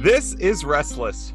[0.00, 1.34] This is Restless.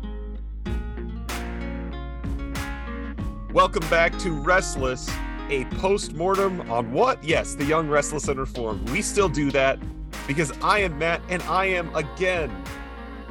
[3.53, 5.07] Welcome back to Restless,
[5.49, 7.23] a post-mortem on what?
[7.23, 8.89] Yes, the young, restless, and reformed.
[8.89, 9.77] We still do that
[10.25, 12.49] because I am Matt and I am again,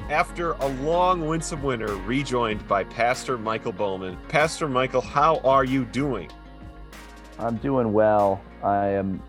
[0.08, 4.16] after a long winsome winter, rejoined by Pastor Michael Bowman.
[4.28, 6.30] Pastor Michael, how are you doing?
[7.40, 8.40] I'm doing well.
[8.62, 9.20] I am,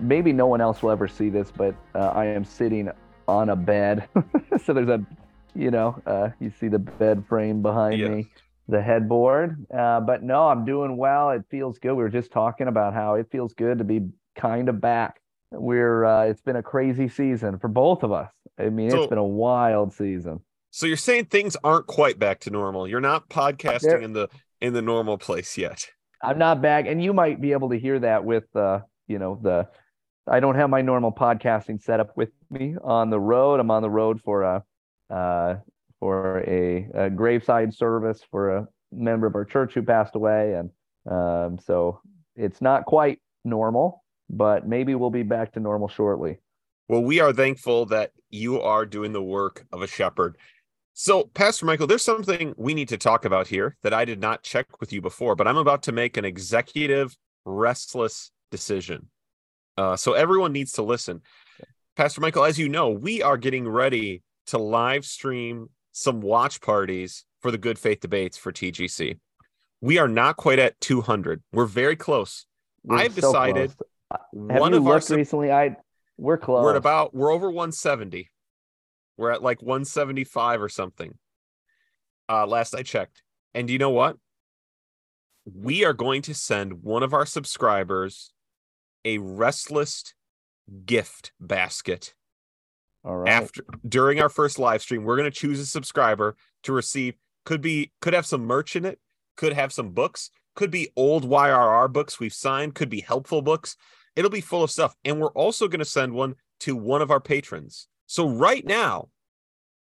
[0.00, 2.90] maybe no one else will ever see this, but uh, I am sitting
[3.28, 4.08] on a bed.
[4.64, 5.06] so there's a,
[5.54, 8.08] you know, uh, you see the bed frame behind Yeah.
[8.08, 8.26] me,
[8.68, 9.66] the headboard.
[9.72, 11.30] Uh, but no, I'm doing well.
[11.30, 11.94] It feels good.
[11.94, 15.20] We were just talking about how it feels good to be kind of back.
[15.50, 18.30] We're, uh, it's been a crazy season for both of us.
[18.58, 20.40] I mean, So- it's been a wild season.
[20.70, 22.86] So you're saying things aren't quite back to normal.
[22.86, 24.28] You're not podcasting There- in the
[24.60, 25.86] in the normal place yet.
[26.22, 29.38] I'm not back, and you might be able to hear that with uh, you know,
[29.40, 29.68] the
[30.26, 33.60] I don't have my normal podcasting setup with me on the road.
[33.60, 34.62] I'm on the road for a
[35.10, 35.56] uh
[36.00, 40.70] for a, a graveside service for a member of our church who passed away, and
[41.10, 42.00] um, so
[42.36, 46.38] it's not quite normal, but maybe we'll be back to normal shortly.
[46.88, 50.36] Well, we are thankful that you are doing the work of a shepherd.
[50.94, 54.42] So, Pastor Michael, there's something we need to talk about here that I did not
[54.42, 59.08] check with you before, but I'm about to make an executive restless decision.
[59.76, 61.20] Uh, so, everyone needs to listen.
[61.96, 67.24] Pastor Michael, as you know, we are getting ready to live stream some watch parties
[67.40, 69.18] for the Good Faith Debates for TGC.
[69.80, 71.42] We are not quite at 200.
[71.52, 72.46] We're very close.
[72.82, 74.50] We're I've so decided close.
[74.50, 75.52] Have One of our recently?
[75.52, 75.76] I
[76.16, 76.62] we're close.
[76.62, 78.30] We're at about we're over 170.
[79.16, 81.16] We're at like 175 or something.
[82.28, 83.22] Uh last I checked.
[83.54, 84.16] And you know what?
[85.44, 88.32] We are going to send one of our subscribers
[89.04, 90.14] a restless
[90.84, 92.14] gift basket
[93.04, 93.30] All right.
[93.30, 95.04] after during our first live stream.
[95.04, 98.84] We're going to choose a subscriber to receive could be could have some merch in
[98.84, 98.98] it,
[99.36, 103.76] could have some books, could be old YRR books we've signed, could be helpful books.
[104.16, 104.94] It'll be full of stuff.
[105.04, 107.86] And we're also going to send one to one of our patrons.
[108.06, 109.08] So right now,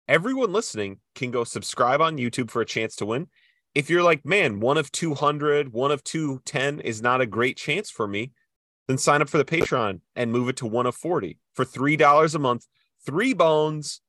[0.08, 3.28] everyone listening can go subscribe on YouTube for a chance to win.
[3.76, 7.90] If you're like, man, one of 200, one of 210 is not a great chance
[7.90, 8.32] for me,
[8.88, 12.36] then sign up for the Patreon and move it to one of 40 for $3
[12.36, 12.68] a month.
[13.06, 14.02] Three bones.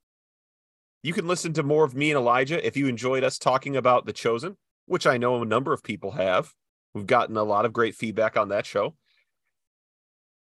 [1.03, 4.05] You can listen to more of me and Elijah if you enjoyed us talking about
[4.05, 4.57] The Chosen,
[4.87, 6.53] which I know a number of people have.
[6.95, 8.95] We've gotten a lot of great feedback on that show.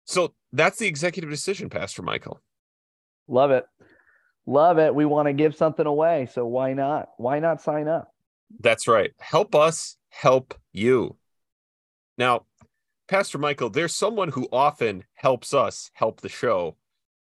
[0.05, 2.41] So that's the executive decision, Pastor Michael.
[3.29, 3.65] Love it.
[4.47, 4.95] Love it.
[4.95, 6.29] We want to give something away.
[6.33, 7.11] So why not?
[7.17, 8.13] Why not sign up?
[8.61, 9.13] That's right.
[9.19, 11.17] Help us help you.
[12.19, 12.47] Now,
[13.09, 16.77] Pastor Michael, there's someone who often helps us help the show.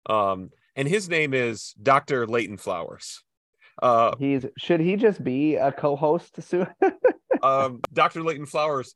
[0.07, 2.27] Um, and his name is Dr.
[2.27, 3.23] Leighton Flowers.
[3.83, 6.69] Uh, He's should he just be a co-host soon?
[7.43, 8.23] um, Dr.
[8.23, 8.95] Leighton Flowers,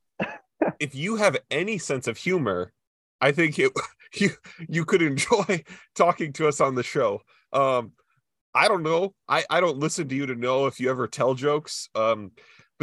[0.80, 2.72] if you have any sense of humor,
[3.20, 3.70] I think it,
[4.14, 4.30] you
[4.66, 5.62] you could enjoy
[5.94, 7.20] talking to us on the show.
[7.52, 7.92] Um,
[8.54, 9.12] I don't know.
[9.28, 11.90] I, I don't listen to you to know if you ever tell jokes.
[11.94, 12.30] Um,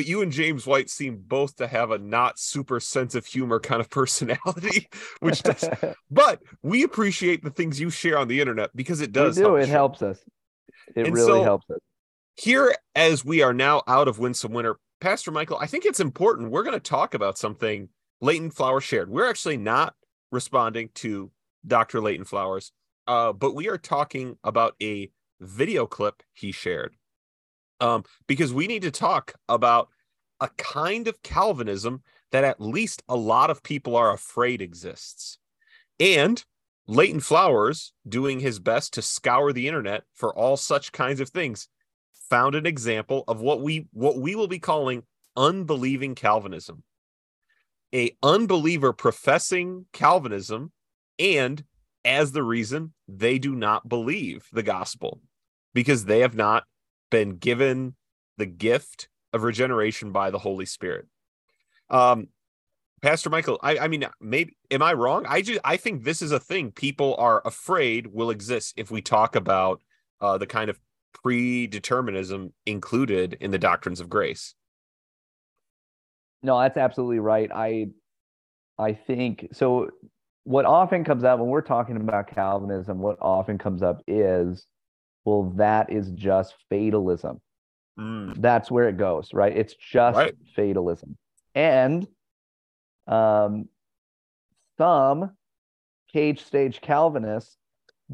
[0.01, 3.59] but you and James White seem both to have a not super sense of humor
[3.59, 4.87] kind of personality,
[5.19, 5.69] which does.
[6.11, 9.35] but we appreciate the things you share on the internet because it we does.
[9.35, 9.43] do.
[9.43, 9.71] help It show.
[9.71, 10.19] helps us.
[10.95, 11.77] It And really so- helps us.
[12.35, 16.49] here as we are now out of winsome winter pastor michael i think it's important
[16.51, 17.89] we're going to talk about something
[18.21, 19.93] leighton flowers shared we're actually not
[20.31, 21.29] responding to
[21.67, 22.71] dr leighton flowers
[23.07, 26.95] uh, but we are talking about a video clip he shared
[27.81, 29.89] um, because we need to talk about
[30.39, 35.37] a kind of calvinism that at least a lot of people are afraid exists.
[35.99, 36.43] And
[36.87, 41.67] leighton flowers doing his best to scour the internet for all such kinds of things
[42.29, 45.03] found an example of what we what we will be calling
[45.35, 46.83] unbelieving calvinism.
[47.93, 50.71] A unbeliever professing calvinism
[51.19, 51.63] and
[52.03, 55.21] as the reason they do not believe the gospel
[55.73, 56.63] because they have not
[57.11, 57.95] been given
[58.37, 61.05] the gift of regeneration by the holy spirit
[61.91, 62.27] um
[63.03, 66.31] pastor michael i i mean maybe am i wrong i just i think this is
[66.31, 69.81] a thing people are afraid will exist if we talk about
[70.21, 70.79] uh the kind of
[71.13, 74.55] predeterminism included in the doctrines of grace.
[76.43, 77.49] No, that's absolutely right.
[77.53, 77.87] I
[78.77, 79.89] I think so
[80.43, 84.65] what often comes up when we're talking about Calvinism, what often comes up is,
[85.25, 87.39] well, that is just fatalism.
[88.37, 89.55] That's where it goes, right?
[89.55, 90.33] It's just Right.
[90.55, 91.17] fatalism.
[91.53, 92.07] And
[93.07, 93.67] um,
[94.77, 95.31] some
[96.11, 97.57] cage stage Calvinists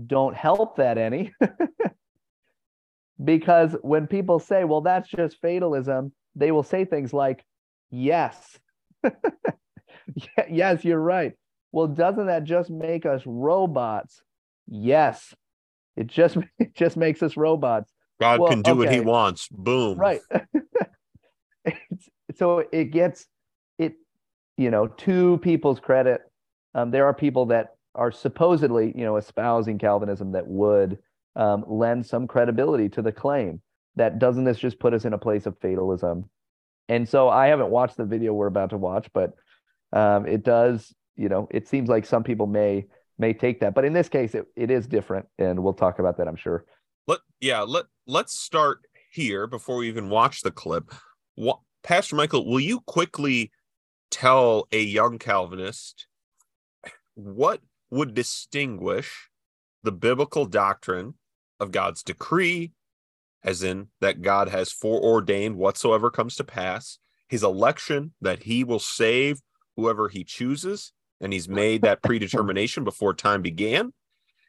[0.06, 1.33] don't help that any
[3.24, 7.44] because when people say, well, that's just fatalism, they will say things like,
[7.89, 8.59] yes.
[10.50, 11.33] yes, you're right.
[11.71, 14.21] Well, doesn't that just make us robots?
[14.68, 15.33] Yes.
[15.98, 17.92] It just it just makes us robots.
[18.22, 19.48] God Well, can do what he wants.
[19.50, 19.98] Boom.
[19.98, 20.22] Right.
[21.66, 23.26] It's- so it gets
[23.78, 23.96] it,
[24.58, 26.22] you know, to people's credit.
[26.76, 31.00] Um, there are people that are supposedly, you know, espousing Calvinism that would
[31.36, 33.62] um, lend some credibility to the claim
[33.96, 36.30] that doesn't this just put us in a place of fatalism?
[36.88, 39.34] And so I haven't watched the video we're about to watch, but
[39.92, 42.86] um, it does, you know, it seems like some people may
[43.18, 46.18] may take that, but in this case, it, it is different, and we'll talk about
[46.18, 46.66] that, I'm sure.
[47.08, 48.80] Let yeah, let let's start
[49.12, 50.92] here before we even watch the clip.
[51.36, 53.52] What Pastor Michael, will you quickly
[54.12, 56.08] tell a young Calvinist
[57.16, 59.30] what would distinguish
[59.84, 61.16] the biblical doctrine
[61.60, 62.74] of God's decree,
[63.44, 67.00] as in that God has foreordained whatsoever comes to pass,
[67.30, 69.42] his election, that he will save
[69.75, 70.92] whoever he chooses,
[71.22, 73.94] and he's made that predetermination before time began,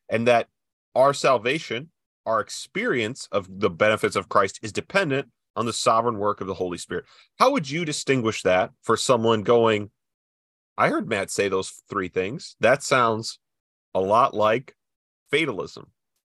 [0.09, 0.49] and that
[0.95, 1.91] our salvation,
[2.27, 6.55] our experience of the benefits of Christ is dependent on the sovereign work of the
[6.55, 7.05] Holy Spirit.
[7.39, 9.91] How would you distinguish that for someone going,
[10.77, 12.55] I heard Matt say those three things.
[12.61, 13.39] That sounds
[13.95, 14.77] a lot like
[15.31, 15.91] fatalism.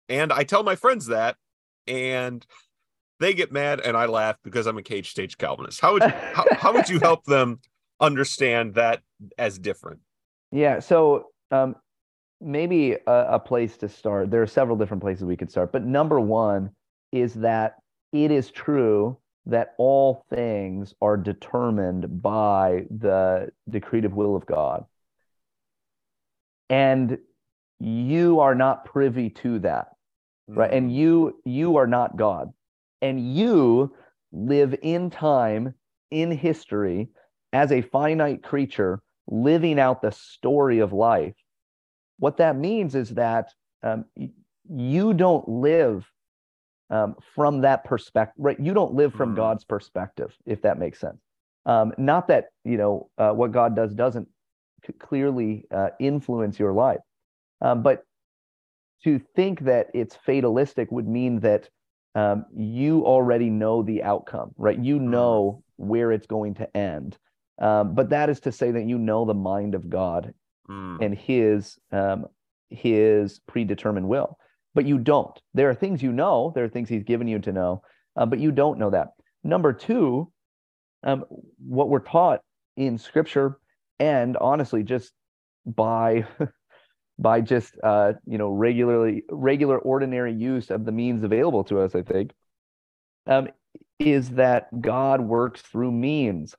[0.09, 1.35] And I tell my friends that,
[1.87, 2.45] and
[3.19, 5.79] they get mad and I laugh because I'm a cage stage Calvinist.
[5.79, 7.59] How would how, how would you help them
[7.99, 9.01] understand that
[9.37, 9.99] as different?
[10.51, 10.79] Yeah.
[10.79, 11.75] So um,
[12.39, 14.31] maybe a, a place to start.
[14.31, 16.71] There are several different places we could start, but number one
[17.11, 17.75] is that
[18.11, 24.85] it is true that all things are determined by the decretive will of God.
[26.69, 27.17] And
[27.79, 29.87] you are not privy to that,
[30.47, 30.71] right?
[30.71, 32.53] And you you are not God.
[33.01, 33.95] And you
[34.31, 35.73] live in time,
[36.11, 37.09] in history,
[37.51, 41.35] as a finite creature living out the story of life.
[42.19, 43.53] What that means is that
[43.83, 44.05] um,
[44.69, 46.09] you don't live
[46.89, 48.59] um, from that perspective, right?
[48.59, 49.35] You don't live from Mhm.
[49.35, 51.21] God's perspective, if that makes sense.
[51.65, 54.27] Um, not that you know uh, what God does doesn't
[54.85, 56.99] c- clearly uh, influence your life,
[57.61, 58.03] um, but
[59.03, 61.69] to think that it's fatalistic would mean that
[62.15, 64.77] um, you already know the outcome, right?
[64.77, 67.17] You know where it's going to end.
[67.61, 70.33] Um, but that is to say that you know the mind of God
[70.69, 71.01] Mm.
[71.01, 72.27] and His um,
[72.69, 74.37] His predetermined will,
[74.75, 75.37] but you don't.
[75.53, 76.51] There are things you know.
[76.53, 77.81] There are things He's given you to know,
[78.15, 79.09] uh, but you don't know that.
[79.43, 80.31] Number two,
[81.03, 81.25] um,
[81.57, 82.41] what we're taught
[82.77, 83.57] in Scripture,
[83.99, 85.13] and honestly, just
[85.65, 86.25] by
[87.19, 91.95] by just uh, you know regularly regular ordinary use of the means available to us,
[91.95, 92.31] I think,
[93.27, 93.49] um,
[93.99, 96.55] is that God works through means,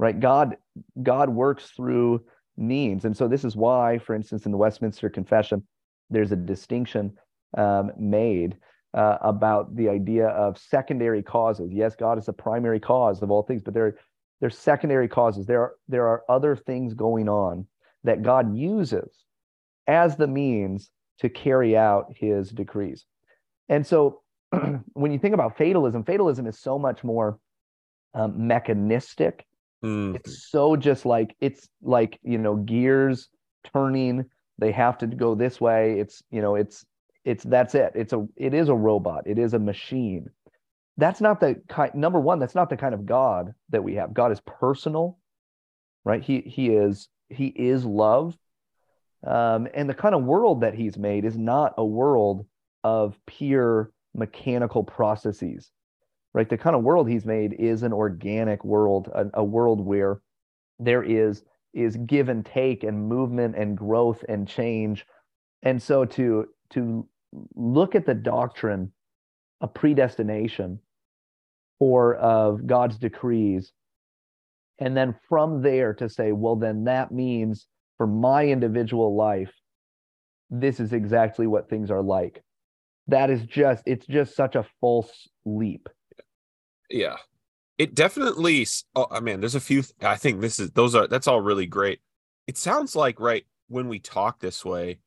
[0.00, 0.18] right?
[0.18, 0.56] God
[1.02, 2.24] God works through
[2.56, 5.62] means, and so this is why, for instance, in the Westminster Confession,
[6.08, 7.12] there's a distinction
[7.56, 8.56] um, made
[8.94, 11.70] uh, about the idea of secondary causes.
[11.70, 13.96] Yes, God is the primary cause of all things, but there
[14.40, 15.46] there's secondary causes.
[15.46, 17.66] There are there are other things going on
[18.04, 19.10] that God uses
[19.86, 23.04] as the means to carry out his decrees.
[23.68, 24.22] And so
[24.94, 27.38] when you think about fatalism, fatalism is so much more
[28.14, 29.44] um, mechanistic.
[29.84, 30.16] Mm.
[30.16, 33.28] It's so just like it's like, you know, gears
[33.72, 34.26] turning,
[34.58, 35.98] they have to go this way.
[35.98, 36.84] It's, you know, it's
[37.24, 37.92] it's that's it.
[37.94, 39.24] It's a it is a robot.
[39.26, 40.28] It is a machine.
[40.96, 44.12] That's not the kind number one, that's not the kind of God that we have.
[44.12, 45.18] God is personal,
[46.04, 46.22] right?
[46.22, 48.36] He he is he is love.
[49.26, 52.46] Um, and the kind of world that he's made is not a world
[52.82, 55.70] of pure mechanical processes,
[56.34, 56.48] right?
[56.48, 60.20] The kind of world he's made is an organic world, a, a world where
[60.78, 65.06] there is is give and take and movement and growth and change.
[65.62, 67.06] And so to to
[67.54, 68.92] look at the doctrine
[69.60, 70.80] of predestination
[71.78, 73.72] or of God's decrees,
[74.78, 77.66] and then from there to say, well, then that means
[77.98, 79.52] for my individual life,
[80.48, 82.42] this is exactly what things are like.
[83.08, 85.88] That is just, it's just such a false leap.
[86.90, 87.16] Yeah.
[87.78, 91.26] It definitely oh I mean there's a few I think this is those are that's
[91.26, 92.00] all really great.
[92.46, 94.98] It sounds like right when we talk this way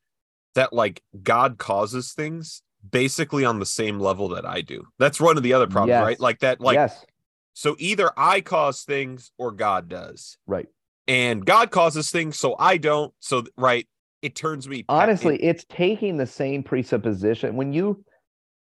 [0.55, 4.85] that like God causes things basically on the same level that I do.
[4.99, 6.03] That's one of the other problems, Yes.
[6.03, 6.19] right?
[6.19, 7.05] Like that like yes,
[7.53, 10.37] so either I cause things or God does.
[10.47, 10.67] right.
[11.07, 13.13] And God causes things so I don't.
[13.19, 13.87] So right
[14.21, 17.55] it turns me Honestly, it's taking the same presupposition.
[17.57, 18.03] When you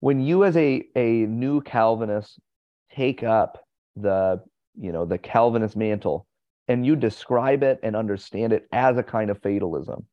[0.00, 2.38] when you as a a new Calvinist
[2.98, 3.64] take up
[3.96, 4.40] the
[4.80, 6.26] you know the Calvinist mantle
[6.68, 10.04] and you describe it and understand it as a kind of fatalism,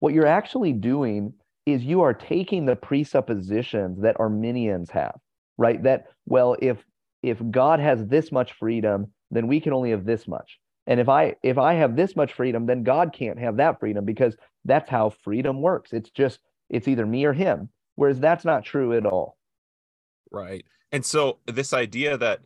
[0.00, 1.32] what you're actually doing
[1.66, 5.16] is you are taking the presuppositions that Arminians have,
[5.58, 5.82] right?
[5.82, 6.84] That well, if
[7.22, 10.58] if God has this much freedom, then we can only have this much.
[10.86, 14.04] And if I if I have this much freedom, then God can't have that freedom
[14.04, 15.92] because that's how freedom works.
[15.92, 17.70] It's just it's either me or him.
[17.96, 19.36] Whereas that's not true at all.
[20.30, 20.64] Right.
[20.94, 22.42] And so this idea that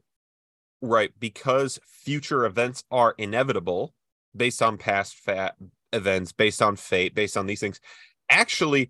[0.81, 3.93] right because future events are inevitable
[4.35, 5.55] based on past fat
[5.93, 7.78] events, based on fate, based on these things,
[8.31, 8.88] actually,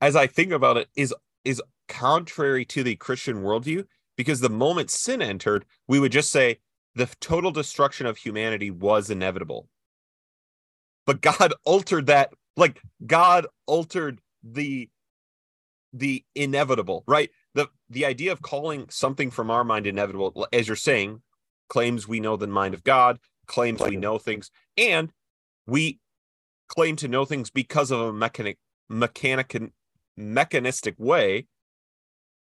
[0.00, 1.12] as I think about it, is
[1.44, 3.84] is contrary to the Christian worldview
[4.16, 6.60] because the moment sin entered, we would just say
[6.94, 9.68] the total destruction of humanity was inevitable.
[11.04, 14.88] But God altered that, like God altered the
[15.92, 17.30] the inevitable, right?
[17.54, 21.22] The the idea of calling something from our mind inevitable, as you're saying,
[21.68, 25.12] claims we know the mind of God, claims we know things, and
[25.66, 26.00] we
[26.68, 28.58] claim to know things because of a mechanic
[28.88, 29.56] mechanic
[30.16, 31.46] mechanistic way.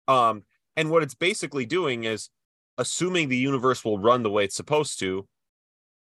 [0.07, 0.43] Um,
[0.75, 2.29] and what it's basically doing is
[2.77, 5.27] assuming the universe will run the way it's supposed to,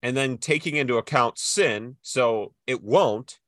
[0.03, 3.39] and then taking into account sin, so it won't,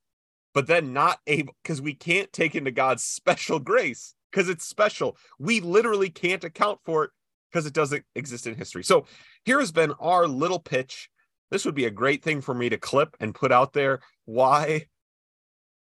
[0.54, 5.16] but then not able because we can't take into God's special grace because it's special.
[5.38, 7.10] We literally can't account for it
[7.50, 8.84] because it doesn't exist in history.
[8.84, 9.06] So
[9.44, 11.08] here has been our little pitch.
[11.50, 14.86] This would be a great thing for me to clip and put out there why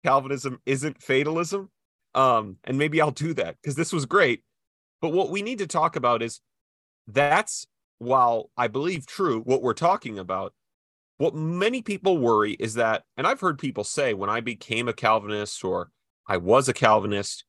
[0.04, 1.70] Calvinism isn't fatalism.
[2.14, 4.44] Um, and maybe I'll do that because this was great.
[5.02, 6.42] But what we need to talk about is
[7.08, 7.68] that's
[8.00, 10.54] while I believe true what we're talking about,
[11.18, 14.94] what many people worry is that, and I've heard people say when I became a
[14.94, 15.92] Calvinist or
[16.28, 17.46] I was a Calvinist,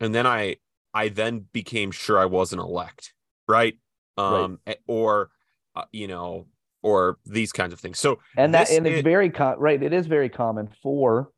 [0.00, 0.56] and then I
[0.92, 3.12] I then became sure I wasn't elect,
[3.46, 3.74] right?
[4.16, 4.78] Um, right.
[4.86, 5.30] or
[5.76, 6.46] uh, you know,
[6.82, 7.98] or these kinds of things.
[7.98, 9.80] So and that and it's very com- right.
[9.80, 11.30] It is very common for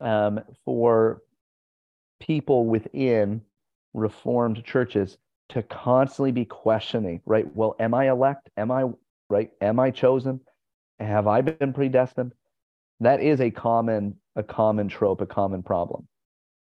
[0.00, 1.22] um for
[2.20, 3.42] people within
[3.94, 5.16] reformed churches
[5.50, 7.46] to constantly be questioning, right?
[7.54, 8.50] Well, am I elect?
[8.56, 8.84] Am I
[9.30, 9.50] right?
[9.60, 10.40] Am I chosen?
[11.00, 12.32] Have I been predestined?
[13.00, 16.06] That is a common a common trope, a common problem.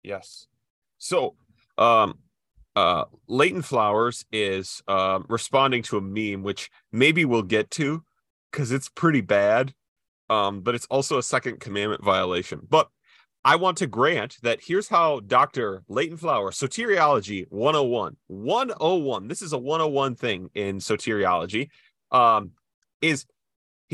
[0.03, 0.47] Yes.
[0.97, 1.35] So,
[1.77, 2.19] um,
[2.75, 8.03] uh, Leighton Flowers is um, responding to a meme, which maybe we'll get to
[8.51, 9.73] because it's pretty bad.
[10.29, 12.61] Um, but it's also a second commandment violation.
[12.67, 12.89] But
[13.45, 15.83] I want to grant that here's how Dr.
[15.87, 21.69] Leighton Flowers, Soteriology 101, 101, this is a 101 thing in soteriology,
[22.11, 22.51] um,
[23.03, 23.27] is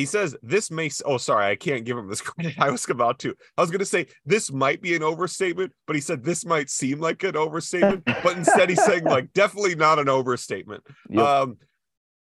[0.02, 3.20] he says this may oh sorry i can't give him this credit i was about
[3.20, 6.44] to i was going to say this might be an overstatement but he said this
[6.44, 11.24] might seem like an overstatement but instead he's saying like definitely not an overstatement yep.
[11.24, 11.58] um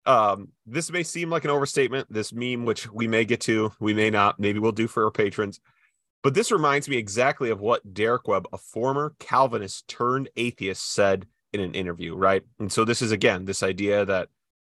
[0.05, 3.95] um this may seem like an overstatement this meme which we may get to we
[3.95, 5.59] may not maybe we'll do for our patrons
[6.23, 11.27] but this reminds me exactly of what Derek Webb, a former Calvinist turned atheist, said
[11.53, 12.45] in an interview, right?
[12.61, 14.29] And so this is again this idea that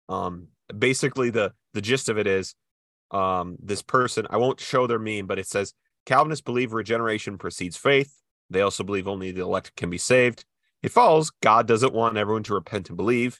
[0.09, 2.55] um, basically the the gist of it is
[3.13, 5.73] um, this person, I won't show their meme, but it says
[6.05, 8.13] Calvinists believe regeneration precedes faith.
[8.49, 10.45] They also believe only the elect can be saved.
[10.81, 13.39] It follows God doesn't want everyone to repent and believe.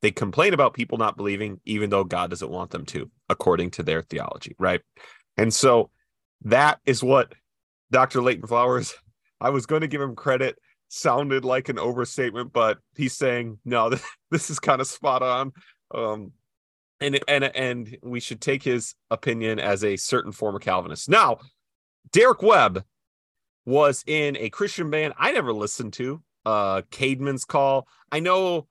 [0.00, 3.82] They complain about people not believing, even though God doesn't want them to, according to
[3.82, 4.80] their theology, right?
[5.36, 5.90] And so
[6.42, 7.34] that is what
[7.90, 8.20] Dr.
[8.20, 8.94] Leighton Flowers,
[9.40, 13.90] I was going to give him credit, sounded like an overstatement, but he's saying, no,
[14.30, 15.52] this is kind of spot on.
[15.94, 16.32] Um,
[17.02, 21.08] and and and we should take his opinion as a certain former Calvinist.
[21.08, 21.38] Now,
[22.12, 22.84] Derek Webb
[23.64, 27.86] was in a Christian band I never listened to, uh Caedmon's Call.
[28.10, 28.66] I know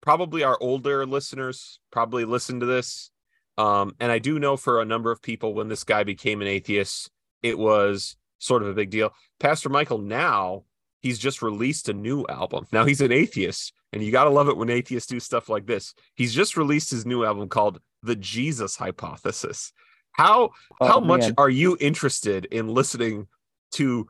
[0.00, 3.10] probably our older listeners probably listen to this.
[3.58, 6.48] Um, and I do know for a number of people when this guy became an
[6.48, 7.10] atheist,
[7.42, 9.12] it was sort of a big deal.
[9.38, 10.64] Pastor Michael now
[11.02, 12.66] he's just released a new album.
[12.72, 15.66] Now he's an atheist, and you got to love it when atheists do stuff like
[15.66, 15.94] this.
[16.14, 19.72] He's just released his new album called The Jesus Hypothesis.
[20.12, 21.08] How oh, how man.
[21.08, 23.28] much are you interested in listening
[23.72, 24.08] to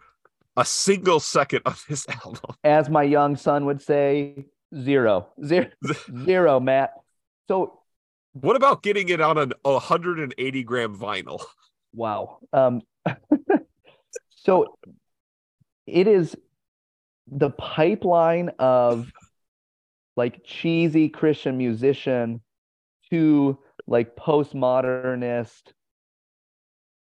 [0.56, 2.56] a single second of this album?
[2.64, 5.68] As my young son would say, zero, zero,
[6.24, 6.94] zero, Matt.
[7.48, 7.80] So
[8.32, 11.42] what about getting it on an 180 gram vinyl?
[11.94, 12.38] Wow.
[12.52, 12.80] Um,
[14.30, 14.78] so
[15.86, 16.34] it is
[17.30, 19.12] the pipeline of
[20.16, 22.40] like cheesy Christian musician
[23.10, 25.72] to like postmodernist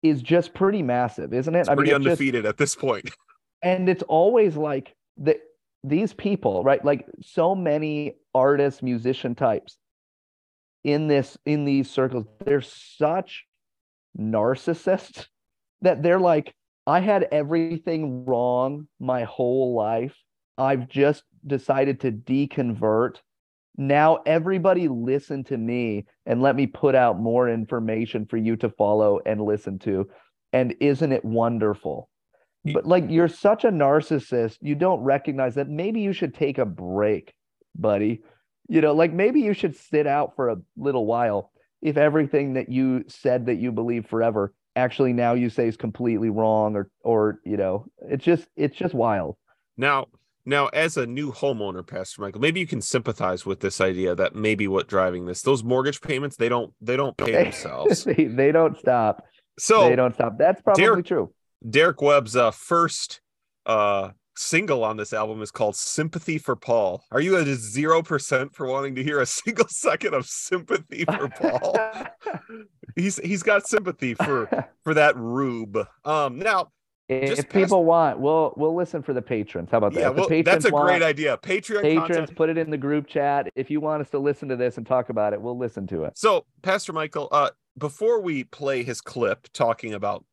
[0.04, 1.60] is just pretty massive, isn't it?
[1.62, 3.10] It's I pretty mean, undefeated just, at this point.
[3.64, 5.40] And it's always like the
[5.84, 6.84] these people, right?
[6.84, 9.78] Like so many artists, musician types
[10.84, 13.46] in this in these circles, they're such
[14.18, 15.28] narcissists
[15.82, 16.54] that they're like,
[16.88, 20.18] I had everything wrong my whole life.
[20.58, 23.18] I've just decided to deconvert.
[23.78, 28.70] Now everybody listen to me and let me put out more information for you to
[28.70, 30.10] follow and listen to.
[30.54, 32.10] And isn't it wonderful?
[32.64, 36.66] But like you're such a narcissist, you don't recognize that maybe you should take a
[36.66, 37.34] break,
[37.76, 38.22] buddy.
[38.68, 42.70] You know, like maybe you should sit out for a little while if everything that
[42.70, 47.40] you said that you believe forever actually now you say is completely wrong or or
[47.46, 49.38] you know, it's just it's just wild.
[49.78, 50.08] Now,
[50.46, 54.36] now as a new homeowner, Pastor Michael, maybe you can sympathize with this idea that
[54.36, 58.04] maybe what driving this, those mortgage payments, they don't they don't pay themselves.
[58.04, 59.26] they, they don't stop.
[59.60, 60.38] So they don't stop.
[60.38, 61.34] That's probably Derek- true.
[61.70, 63.22] Derek Webb's uh, first
[63.68, 68.02] uh, single on this album is called "Sympathy for Paul." Are you at a zero
[68.02, 71.78] percent for wanting to hear a single second of sympathy for Paul?
[72.96, 75.78] he's he's got sympathy for for that rube.
[76.04, 76.72] Um, now,
[77.12, 79.70] if Just people want, we'll we'll listen for the patrons.
[79.70, 80.00] How about that?
[80.00, 81.38] yeah, the well, that's a want, great idea.
[81.38, 82.36] Patreon Patrons, content.
[82.38, 83.50] put it in the group chat.
[83.54, 86.06] If you want us to listen to this and talk about it, we'll listen to
[86.06, 86.18] it.
[86.18, 90.24] So, Pastor Michael, uh, before we play his clip talking about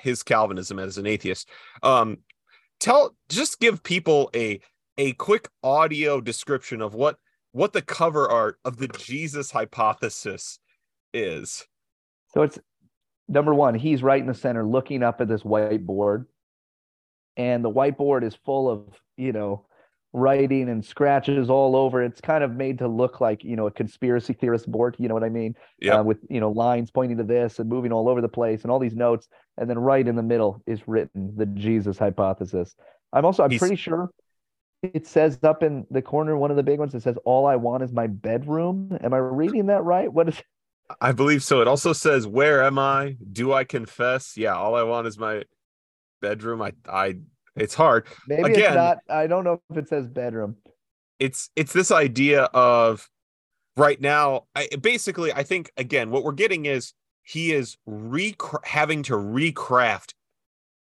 [0.00, 1.48] his Calvinism as an atheist,
[1.84, 2.18] um,
[2.80, 4.60] tell just give people a
[4.98, 7.16] a quick audio description of what
[7.52, 10.58] what the cover art of the Jesus hypothesis
[11.12, 11.64] is.
[12.32, 12.58] So it's
[13.28, 16.26] number one, he's right in the center looking up at this whiteboard.
[17.36, 18.82] And the whiteboard is full of,
[19.16, 19.66] you know,
[20.12, 22.00] writing and scratches all over.
[22.02, 25.14] It's kind of made to look like, you know, a conspiracy theorist board, you know
[25.14, 25.56] what I mean?
[25.80, 25.96] Yeah.
[25.96, 28.70] Uh, with, you know, lines pointing to this and moving all over the place and
[28.70, 29.26] all these notes.
[29.58, 32.76] And then right in the middle is written the Jesus hypothesis.
[33.12, 34.10] I'm also, I'm He's- pretty sure
[34.92, 37.56] it says up in the corner, one of the big ones, it says, All I
[37.56, 38.96] want is my bedroom.
[39.02, 40.12] Am I reading that right?
[40.12, 40.40] What is
[41.00, 41.60] I believe so.
[41.60, 43.16] It also says, "Where am I?
[43.32, 45.44] Do I confess?" Yeah, all I want is my
[46.20, 46.62] bedroom.
[46.62, 47.16] I, I,
[47.56, 48.06] it's hard.
[48.28, 48.98] Maybe Again- it's not.
[49.08, 50.56] I don't know if it says bedroom.
[51.18, 53.08] it's it's this idea of
[53.76, 56.92] right now I, basically i think again what we're getting is
[57.22, 60.14] he is re having to recraft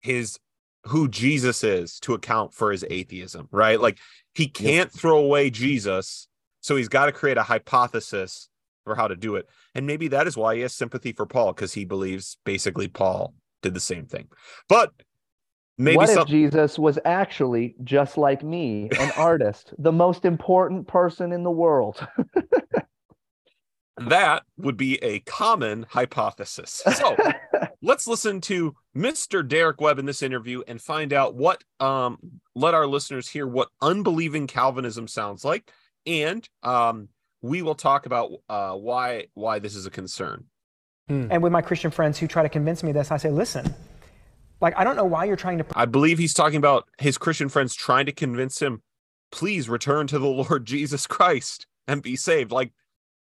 [0.02, 0.40] his
[0.86, 3.98] who jesus is to account for his atheism right like
[4.34, 6.28] he can't throw away jesus
[6.62, 8.50] so he's got to create a hypothesis
[8.86, 11.52] for how to do it and maybe that is why he has sympathy for paul
[11.52, 14.28] because he believes basically paul did the same thing
[14.70, 14.92] but
[15.78, 20.88] maybe what some if Jesus was actually just like me, an artist, the most important
[20.88, 22.06] person in the world?
[24.10, 27.16] that would be a common hypothesis so
[27.82, 29.48] let's listen to Mr.
[29.48, 32.18] Derek Webb in this interview and find out what um
[32.56, 35.72] let our listeners hear what unbelieving Calvinism sounds like
[36.06, 37.08] and um
[37.46, 40.46] we will talk about uh why why this is a concern.
[41.08, 43.76] And with my Christian friends who try to convince me this, I say, listen,
[44.60, 47.48] like, I don't know why you're trying to I believe he's talking about his Christian
[47.48, 48.82] friends trying to convince him
[49.32, 52.72] please return to the Lord Jesus Christ and be saved like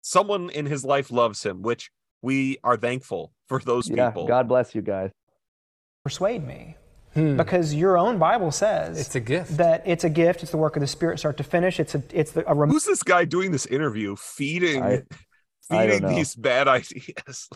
[0.00, 4.26] someone in his life loves him which we are thankful for those yeah, people.
[4.26, 5.12] God bless you guys.
[6.02, 6.76] persuade me.
[7.14, 9.56] Because your own Bible says It's a gift.
[9.56, 10.42] that it's a gift.
[10.42, 11.80] It's the work of the Spirit, start to finish.
[11.80, 15.02] It's a it's the, a rem- Who's this guy doing this interview feeding I-
[15.70, 16.14] I feeding know.
[16.14, 17.48] these bad ideas?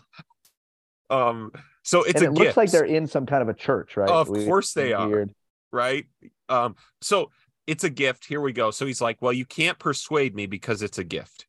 [1.10, 1.52] um
[1.84, 3.96] so it's and a it gift, looks like they're in some kind of a church,
[3.96, 4.08] right?
[4.08, 5.08] Of We- course they are.
[5.08, 5.34] weird.
[5.72, 6.06] right?
[6.48, 7.30] Um so
[7.66, 8.24] it's a gift.
[8.26, 8.70] Here we go.
[8.72, 11.46] So he's like, "Well, you can't persuade me because it's a gift."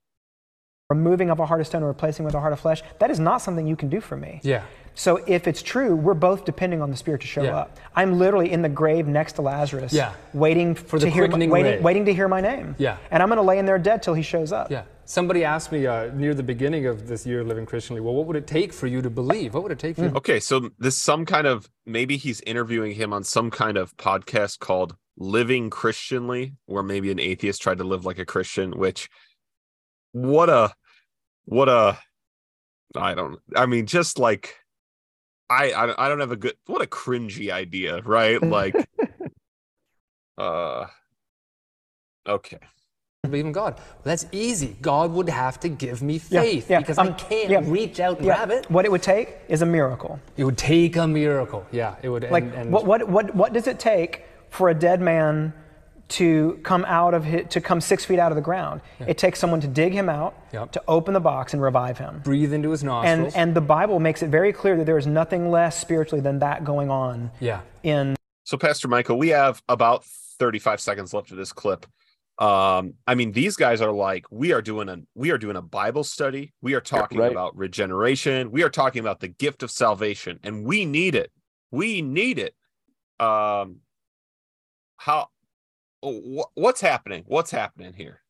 [0.89, 2.83] removing of a heart of stone and replacing with a heart of flesh.
[2.99, 4.39] That is not something you can do for me.
[4.43, 4.63] Yeah.
[4.95, 7.57] So if it's true, we're both depending on the Spirit to show Yeah.
[7.57, 7.79] up.
[7.95, 10.13] I'm literally in the grave next to Lazarus, Yeah.
[10.33, 12.75] waiting For to hear my, waiting, waiting to hear my name.
[12.77, 12.97] Yeah.
[13.11, 14.69] And I'm going to lay in there dead till he shows up.
[14.69, 14.83] Yeah.
[15.05, 18.25] Somebody asked me uh, near the beginning of this year of living Christianly, well, what
[18.27, 19.53] would it take for you to believe?
[19.53, 20.11] What would it take for you?
[20.15, 24.59] Okay, so this some kind of maybe he's interviewing him on some kind of podcast
[24.59, 29.09] called Living Christianly, where maybe an atheist tried to live like a Christian, which
[30.13, 30.73] what a
[31.45, 31.97] what a
[32.95, 34.55] I don't I mean just like
[35.53, 38.41] I I, don't- I don't have a good what a cringy idea, right?
[38.41, 38.75] Like
[40.37, 40.85] uh
[42.27, 42.59] okay.
[43.23, 43.75] Believe in God.
[43.77, 44.75] Well, that's easy.
[44.81, 48.17] God would have to give me faith yeah, because I um, can't yeah, reach out
[48.17, 48.35] and Yeah.
[48.35, 48.69] grab it.
[48.69, 50.19] What it would take is a miracle.
[50.35, 51.65] It would take a miracle.
[51.71, 52.29] Yeah, it would.
[52.29, 55.53] Like, and, and what, what, what, what does it take for a dead man
[56.13, 58.81] to come out of his, to come six feet out of the ground?
[58.99, 60.71] It takes someone to dig him out, Yep.
[60.73, 62.21] to open the box and revive him.
[62.23, 63.33] breathe into his nostrils.
[63.33, 66.39] And, and the Bible makes it very clear that there is nothing less spiritually than
[66.39, 67.61] that going on yeah.
[67.83, 71.85] in So Pastor Michael, we have about 35 seconds left of this clip.
[72.39, 75.61] Um, I mean, these guys are like, we are doing a we are doing a
[75.61, 76.51] Bible study.
[76.61, 77.31] We are talking right.
[77.31, 78.51] about regeneration.
[78.51, 81.31] We are talking about the gift of salvation, and we need it.
[81.69, 82.55] We need it.
[83.19, 83.77] Um,
[84.97, 85.27] how?
[86.03, 87.23] Wh- What's happening?
[87.27, 88.21] What's happening here?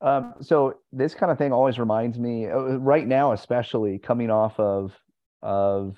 [0.00, 4.58] Um, so this kind of thing always reminds me, uh, right now, especially coming off
[4.60, 4.92] of
[5.42, 5.96] of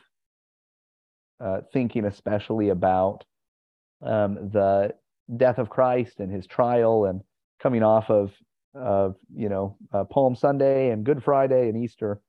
[1.41, 3.25] uh, thinking, especially about
[4.03, 4.95] um, the
[5.37, 7.23] death of Christ and his trial, and
[7.61, 8.33] coming off of
[8.75, 12.21] of you know uh, Palm Sunday and Good Friday and Easter,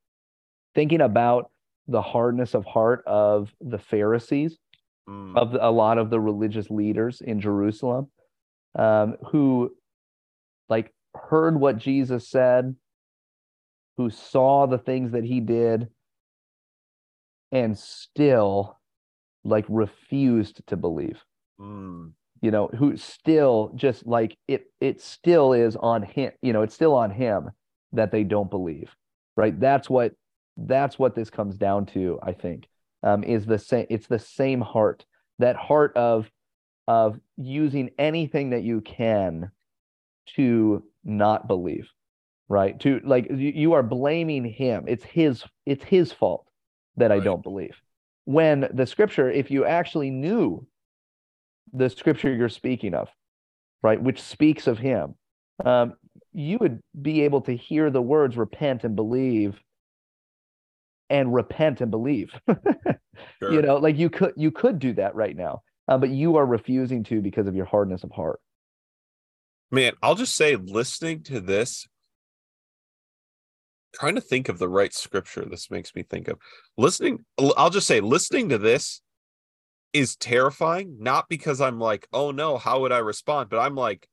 [0.74, 1.52] thinking about
[1.88, 4.58] the hardness of heart of the Pharisees
[5.08, 8.12] Mm, of a lot of the religious leaders in Jerusalem
[8.76, 9.76] um, who
[10.70, 12.76] like heard what Jesus said,
[13.98, 15.90] who saw the things that he did,
[17.52, 18.78] and still
[19.44, 21.24] like refused to believe.
[21.60, 26.62] mm, You know, who still just like it it still is on him, you know,
[26.62, 27.52] it's still on him
[27.94, 28.96] that they don't believe.
[29.36, 29.58] Right?
[29.60, 30.14] That's what
[30.58, 32.68] that's what this comes down to, I think.
[33.02, 35.06] Um, is the same it's the same heart.
[35.40, 36.30] That heart of
[36.90, 39.50] of using anything that you can
[40.36, 41.88] to not believe
[42.50, 42.80] right?
[42.80, 44.86] To like you, are blaming him.
[44.88, 46.48] It's his it's his fault
[46.98, 47.80] that i don't believe.
[48.26, 50.68] When the scripture if you actually knew
[51.72, 53.10] the scripture you're speaking of
[53.84, 55.14] right which speaks of him
[55.64, 55.94] um,
[56.34, 59.60] you would be able to hear the words repent and believe
[61.12, 62.34] and repent and believe.
[63.40, 63.52] Sure.
[63.52, 66.46] you know like you could you could do that right now uh, but you are
[66.46, 68.40] refusing to because of your hardness of heart
[69.72, 71.88] Man, I'll just say, listening to this,
[73.94, 76.40] trying to think of the right scripture this makes me think of.
[76.78, 79.02] Listening, I'll just say, listening to this
[79.94, 83.50] is terrifying, not because I'm like, oh no, how would I respond?
[83.50, 84.08] But I'm like,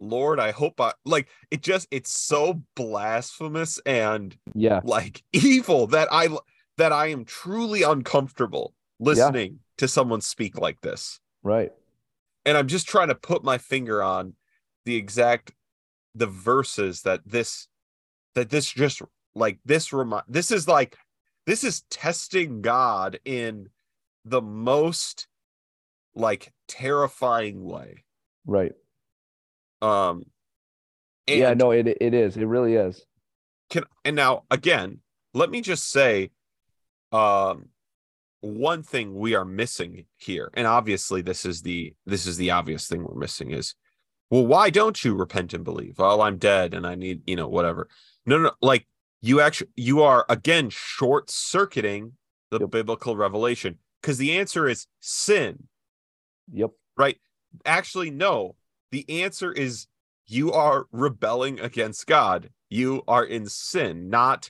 [0.00, 6.08] Lord, I hope I like it just it's so blasphemous and yeah like evil that
[6.10, 6.28] I
[6.76, 11.20] that I am truly uncomfortable listening to someone speak like this.
[11.42, 11.72] Right.
[12.44, 14.34] And I'm just trying to put my finger on
[14.84, 15.52] the exact
[16.14, 17.68] the verses that this
[18.34, 19.02] that this just
[19.34, 20.96] like this remind this is like
[21.46, 23.68] this is testing God in
[24.24, 25.28] the most
[26.14, 28.04] like terrifying way.
[28.46, 28.72] right.
[29.80, 30.24] Um
[31.26, 32.36] yeah no it it is.
[32.36, 33.04] It really is.
[33.70, 35.00] Can and now again,
[35.34, 36.30] let me just say
[37.12, 37.68] um
[38.40, 42.86] one thing we are missing here and obviously this is the this is the obvious
[42.86, 43.74] thing we're missing is
[44.30, 45.96] well why don't you repent and believe?
[45.98, 47.88] Oh i'm dead and i need you know whatever.
[48.26, 48.86] No no like
[49.20, 52.12] you actually you are again short circuiting
[52.50, 52.70] the Yep.
[52.70, 55.64] biblical revelation because the answer is sin.
[56.52, 56.70] Yep.
[56.96, 57.18] Right?
[57.66, 58.54] Actually no.
[58.90, 59.86] The answer is
[60.26, 62.50] you are rebelling against god.
[62.70, 64.48] You are in sin not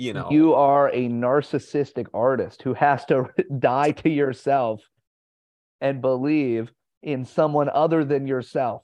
[0.00, 4.82] you know you are a narcissistic artist who has to die to yourself
[5.80, 8.82] and believe in someone other than yourself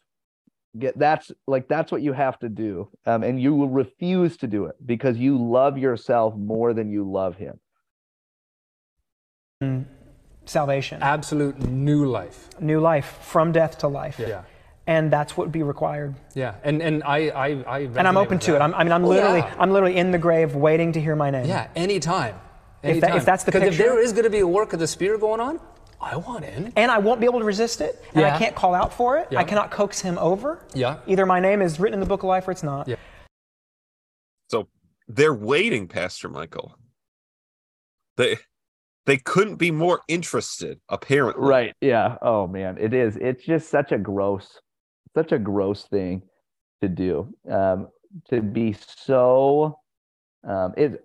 [0.78, 4.46] get that's like that's what you have to do um, and you will refuse to
[4.46, 7.58] do it because you love yourself more than you love him
[10.46, 12.48] salvation, Absolute new life.
[12.60, 14.18] new life from death to life.
[14.18, 14.42] Yeah.
[14.88, 16.14] And that's what would be required.
[16.34, 16.54] Yeah.
[16.62, 18.60] And and I I, I And I'm open with to it.
[18.60, 19.54] I'm, I mean, I'm Oh, literally, yeah.
[19.58, 21.46] I'm literally in the grave waiting to hear my name.
[21.46, 22.36] Yeah, anytime.
[22.82, 24.78] If that- if that's the Because if there is going to be a work of
[24.78, 25.58] the Spirit going on,
[26.00, 26.72] I want in.
[26.76, 29.26] And I won't be able to resist it, and I can't call out for it.
[29.30, 29.40] Yeah.
[29.40, 30.60] I cannot coax him over.
[30.74, 30.98] Yeah.
[31.08, 32.86] Either my name is written in the book of life or it's not.
[32.86, 32.96] Yeah.
[34.48, 34.68] so
[35.08, 36.76] they're waiting pastor michael
[38.16, 38.36] they
[39.06, 43.90] they couldn't be more interested apparently right yeah oh man it is it's just such
[43.92, 44.60] a gross
[45.16, 46.22] such a gross thing
[46.82, 47.88] to do um
[48.28, 49.78] to be so
[50.46, 51.04] um it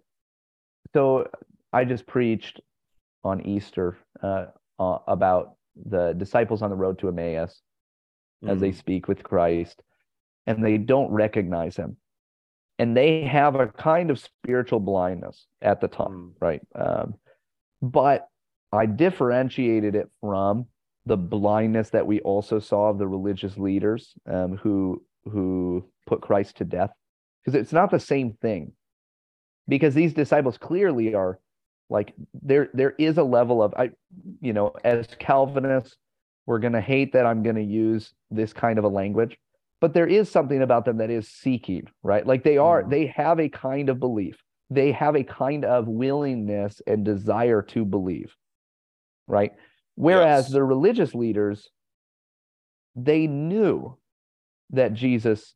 [0.94, 1.28] so
[1.72, 2.60] i just preached
[3.24, 4.46] on easter uh,
[4.80, 7.62] uh about the disciples on the road to emmaus
[8.48, 9.82] as they speak with christ
[10.48, 11.98] and they don't recognize him.
[12.80, 16.34] And they have a kind of spiritual blindness at the time Mm.
[16.40, 16.62] right?
[16.76, 17.16] Um
[17.82, 18.28] but
[18.72, 20.68] I differentiated it from
[21.06, 26.58] the blindness that we also saw of the religious leaders um, who who put Christ
[26.58, 26.92] to death,
[27.44, 28.74] because it's not the same thing.
[29.68, 31.40] Because these disciples clearly are
[31.90, 33.92] like there there is a level of I
[34.42, 35.98] you know as Calvinists
[36.46, 39.38] we're going to hate that I'm going to use this kind of a language,
[39.80, 42.26] but there is something about them that is seeking, right?
[42.26, 42.90] Like they are Mhm.
[42.90, 47.84] they have a kind of belief they have a kind of willingness and desire to
[47.84, 48.34] believe
[49.28, 49.52] right
[49.96, 50.54] whereas Yes.
[50.54, 51.70] the religious leaders
[52.96, 53.98] they knew
[54.72, 55.56] that Jesus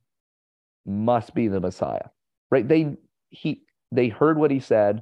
[0.85, 2.09] must be the Messiah,
[2.49, 2.67] right?
[2.67, 2.95] They
[3.29, 5.01] he they heard what he said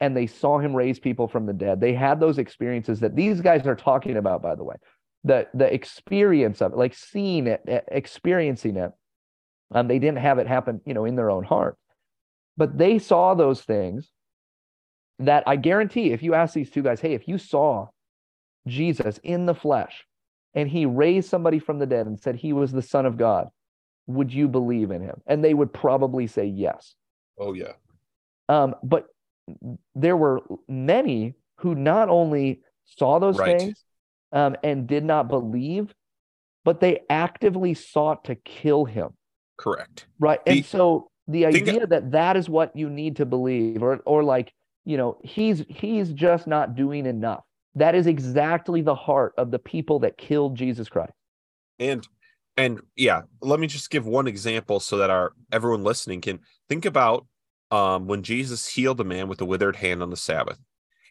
[0.00, 1.80] and they saw him raise people from the dead.
[1.80, 4.76] They had those experiences that these guys are talking about, by the way.
[5.24, 8.92] The the experience of it, like seeing it, experiencing it.
[9.72, 11.76] Um, they didn't have it happen, you know, in their own heart.
[12.56, 14.10] But they saw those things
[15.18, 17.88] that I guarantee if you ask these two guys, hey, if you saw
[18.66, 20.04] Jesus in the flesh
[20.54, 23.48] and he raised somebody from the dead and said he was the Son of God,
[24.06, 25.20] would you believe in him?
[25.26, 26.94] And they would probably say yes.
[27.38, 27.72] Oh, yeah.
[28.48, 29.06] Um, but
[29.94, 33.58] there were many who not only saw those right.
[33.58, 33.84] things
[34.32, 35.94] um, and did not believe,
[36.64, 39.10] but they actively sought to kill him.
[39.56, 40.06] Correct.
[40.18, 40.40] Right.
[40.46, 44.22] And the, so the idea that that is what you need to believe, or or
[44.22, 44.52] like
[44.86, 47.44] you know he's he's just not doing enough.
[47.74, 51.12] That is exactly the heart of the people that killed Jesus Christ.
[51.78, 52.06] And
[52.56, 56.86] and yeah, let me just give one example so that our everyone listening can think
[56.86, 57.26] about
[57.70, 60.58] um, when Jesus healed a man with a withered hand on the Sabbath.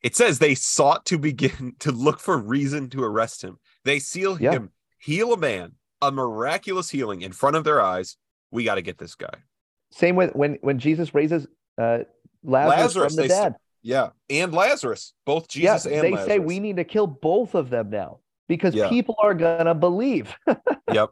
[0.02, 3.58] It says they sought to begin to look for reason to arrest him.
[3.84, 4.52] They seal yeah.
[4.52, 8.16] him, heal a man, a miraculous healing in front of their eyes.
[8.52, 9.36] We got to get this guy.
[9.92, 11.46] Same with when when Jesus raises
[11.78, 12.00] uh,
[12.44, 13.56] Lazarus, Lazarus from the dead.
[13.86, 16.28] Yeah, and Lazarus, both Jesus yeah, and they Lazarus.
[16.28, 18.18] say we need to kill both of them now
[18.48, 18.90] because yeah.
[18.90, 20.36] people are gonna believe.
[20.92, 21.12] yep,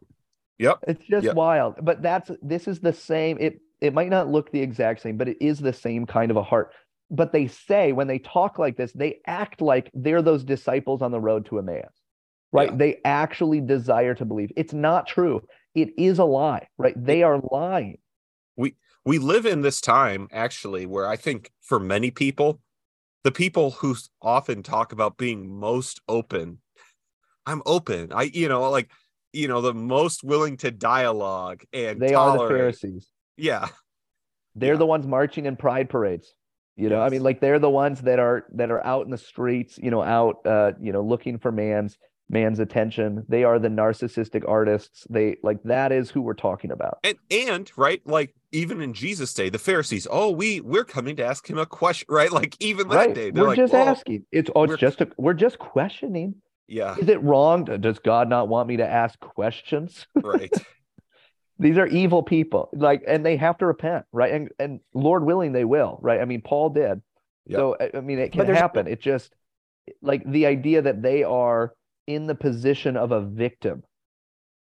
[0.58, 0.80] yep.
[0.88, 1.36] It's just yep.
[1.36, 3.38] wild, but that's this is the same.
[3.40, 6.38] It it might not look the exact same, but it is the same kind of
[6.38, 6.74] a heart.
[7.12, 11.12] But they say when they talk like this, they act like they're those disciples on
[11.12, 11.94] the road to Emmaus,
[12.52, 12.72] right?
[12.72, 12.78] Yeah.
[12.78, 14.52] They actually desire to believe.
[14.56, 15.44] It's not true.
[15.76, 16.96] It is a lie, right?
[16.98, 18.00] They are lying.
[18.56, 22.60] We we live in this time actually where I think for many people,
[23.24, 26.60] the people who often talk about being most open,
[27.46, 28.12] I'm open.
[28.14, 28.90] I you know like
[29.32, 32.42] you know the most willing to dialogue and they tolerate.
[32.42, 33.08] are the Pharisees.
[33.38, 33.68] Yeah.
[34.56, 34.80] They're yeah.
[34.80, 36.34] the ones marching in pride parades.
[36.76, 37.08] You know, yes.
[37.08, 39.92] I mean, like they're the ones that are that are out in the streets, you
[39.92, 41.98] know, out uh, you know, looking for man's
[42.30, 43.26] man's attention.
[43.28, 45.06] They are the narcissistic artists.
[45.10, 47.00] They like that is who we're talking about.
[47.04, 51.26] And and right, like even in Jesus' day, the Pharisees, oh, we we're coming to
[51.26, 52.32] ask him a question, right?
[52.32, 53.16] Like even that right.
[53.16, 54.26] day, we're like, just asking.
[54.32, 56.36] It's oh, it's just a, we're just questioning.
[56.68, 56.96] Yeah.
[56.98, 57.66] Is it wrong?
[57.66, 60.08] Does God not want me to ask questions?
[60.16, 60.52] Right.
[61.60, 65.52] these are evil people like and they have to repent right and and lord willing
[65.52, 67.02] they will right i mean paul did
[67.46, 67.58] yep.
[67.58, 69.34] so i mean it can happen it just
[70.02, 71.74] like the idea that they are
[72.08, 73.84] in the position of a victim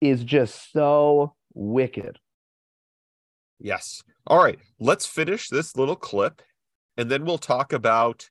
[0.01, 2.19] is just so wicked
[3.59, 6.43] yes all right let's finish this little clip
[6.97, 8.29] and then we'll talk about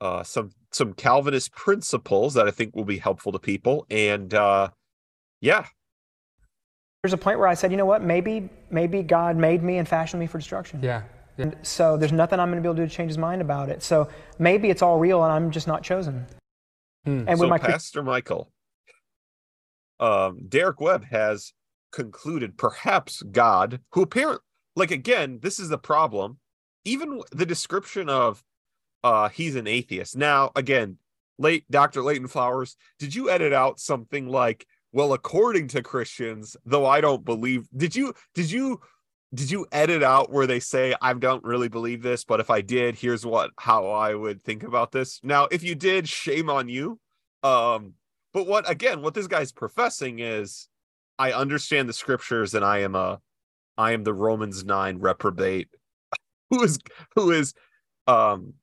[0.00, 4.68] uh, some some calvinist principles that i think will be helpful to people and uh
[5.40, 5.66] yeah
[7.02, 9.88] there's a point where I said, you know what, maybe maybe God made me and
[9.88, 10.80] fashioned me for destruction.
[10.82, 11.02] Yeah.
[11.36, 11.44] yeah.
[11.44, 13.40] And so there's nothing I'm going to be able to do to change his mind
[13.40, 13.82] about it.
[13.82, 16.26] So maybe it's all real and I'm just not chosen.
[17.08, 17.24] Hmm.
[17.26, 18.52] And so my Pastor Michael,
[19.98, 21.54] um, Derek Webb has
[21.90, 24.42] concluded perhaps God, who apparently,
[24.76, 26.38] like again, this is the problem.
[26.84, 28.44] Even the description of
[29.02, 30.16] uh he's an atheist.
[30.16, 30.98] Now, again,
[31.38, 32.02] late Dr.
[32.02, 37.22] Leighton Flowers, did you edit out something like well according to christians though i don't
[37.22, 38.80] believe did you did you
[39.34, 42.60] did you edit out where they say i don't really believe this but if i
[42.60, 46.68] did here's what how i would think about this now if you did shame on
[46.68, 46.98] you
[47.42, 47.94] um
[48.32, 50.68] but what again what this guy's professing is
[51.18, 53.20] i understand the scriptures and i am a
[53.76, 55.68] i am the romans 9 reprobate
[56.50, 56.78] who is
[57.14, 57.54] who is
[58.06, 58.54] um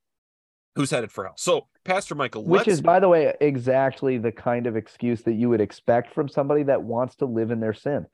[0.76, 4.66] who's headed for hell so Pastor Michael, which is, by the way, exactly the kind
[4.66, 8.08] of excuse that you would expect from somebody that wants to live in their sin.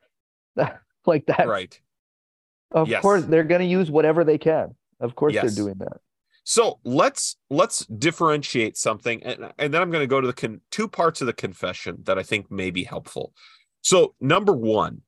[1.06, 1.80] like that, right?
[2.72, 3.02] Of yes.
[3.02, 4.76] course, they're going to use whatever they can.
[5.00, 5.44] Of course, yes.
[5.44, 5.98] they're doing that.
[6.44, 10.62] So let's let's differentiate something, and, and then I'm going to go to the con-
[10.72, 13.34] two parts of the confession that I think may be helpful.
[13.82, 15.02] So number one,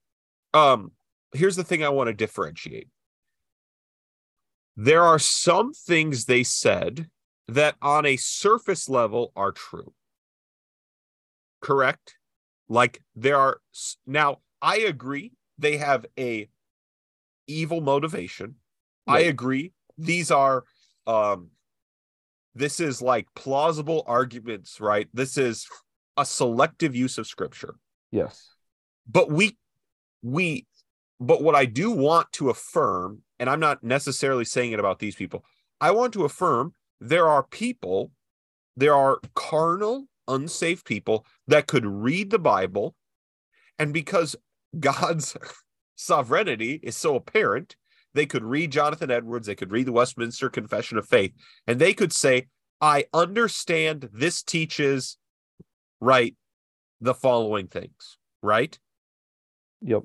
[0.53, 0.91] um,
[1.33, 2.87] here's the thing I want to differentiate.
[4.75, 7.09] There are some things they said
[7.47, 9.93] that on a surface level are true.
[11.61, 12.15] Correct?
[12.67, 13.59] Like there are
[14.05, 16.49] now I agree they have a
[17.47, 18.55] evil motivation.
[19.07, 19.25] Right.
[19.25, 20.63] I agree these are
[21.07, 21.49] um
[22.55, 25.07] this is like plausible arguments, right?
[25.13, 25.67] This is
[26.17, 27.75] a selective use of scripture.
[28.11, 28.49] Yes.
[29.07, 29.57] But we
[30.21, 30.67] we
[31.19, 35.15] but what I do want to affirm and I'm not necessarily saying it about these
[35.15, 35.43] people.
[35.81, 38.11] I want to affirm there are people,
[38.77, 42.95] there are carnal unsaved people that could read the Bible.
[43.77, 44.35] And because
[44.79, 45.37] God's
[46.03, 47.75] sovereignty is so apparent,
[48.13, 51.33] they could read Jonathan Edwards, they could read the Westminster Confession of Faith,
[51.65, 52.47] and they could say,
[52.81, 55.17] I understand this teaches,
[56.01, 56.35] right,
[57.01, 58.77] the following things, right?
[59.81, 60.03] Yep.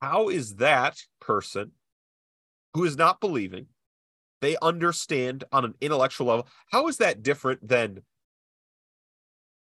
[0.00, 1.72] How is that person
[2.74, 3.66] who is not believing,
[4.40, 8.02] they understand on an intellectual level, how is that different than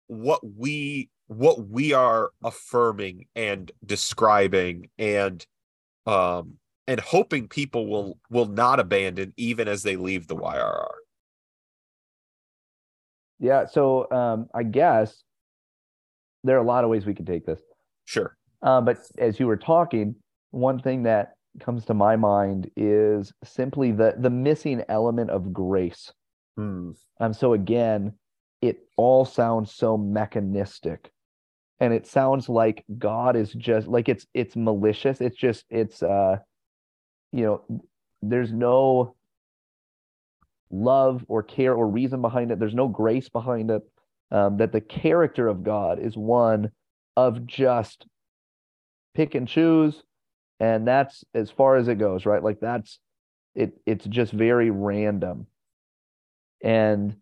[0.07, 5.45] what we what we are affirming and describing and
[6.05, 6.55] um
[6.87, 10.89] and hoping people will will not abandon even as they leave the YRR.
[13.39, 15.23] Yeah, so um I guess
[16.43, 17.61] there are a lot of ways we could take this.
[18.03, 18.35] Sure.
[18.61, 20.15] Uh, but as you were talking,
[20.49, 26.11] one thing that comes to my mind is simply the the missing element of grace.
[26.57, 26.91] Hmm.
[27.21, 28.15] Um, so again,
[28.61, 31.09] it all sounds so mechanistic,
[31.81, 35.19] and it sounds like God is just like it's it's malicious.
[35.19, 36.37] It's just it's uh,
[37.33, 37.81] you know,
[38.21, 39.15] there's no
[40.69, 42.59] love or care or reason behind it.
[42.59, 43.81] There's no grace behind it.
[44.29, 46.71] Um, that the character of God is one
[47.17, 48.05] of just
[49.15, 50.03] pick and choose,
[50.59, 52.43] and that's as far as it goes, right?
[52.43, 52.99] Like that's
[53.55, 53.73] it.
[53.87, 55.47] It's just very random.
[56.63, 57.15] And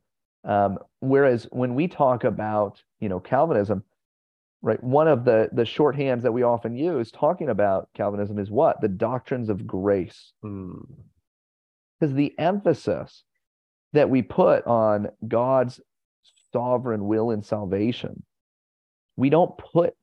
[0.43, 3.85] um, whereas when we talk about you know Calvinism,
[4.61, 8.81] right, one of the the shorthands that we often use talking about Calvinism is what
[8.81, 10.79] the doctrines of grace, Hmm.
[11.99, 13.23] because the emphasis
[13.93, 15.81] that we put on God's
[16.51, 18.23] sovereign will and salvation,
[19.15, 19.95] we don't put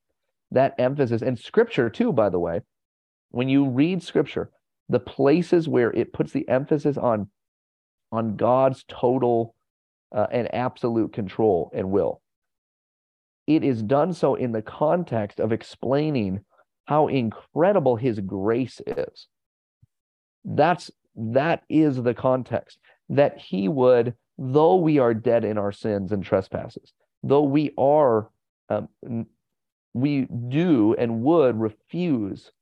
[0.50, 2.12] that emphasis and Scripture too.
[2.12, 2.60] By the way,
[3.30, 4.50] when you read Scripture,
[4.88, 7.28] the places where it puts the emphasis on
[8.12, 9.54] on God's total
[10.12, 12.22] uh, and absolute control and will.
[13.46, 16.44] It is done so in the context of explaining
[16.86, 19.26] how incredible his grace is.
[20.44, 22.78] That's that is the context
[23.08, 28.28] that he would, though we are dead in our sins and trespasses, though we are,
[28.68, 28.88] um,
[29.94, 32.52] we do and would refuse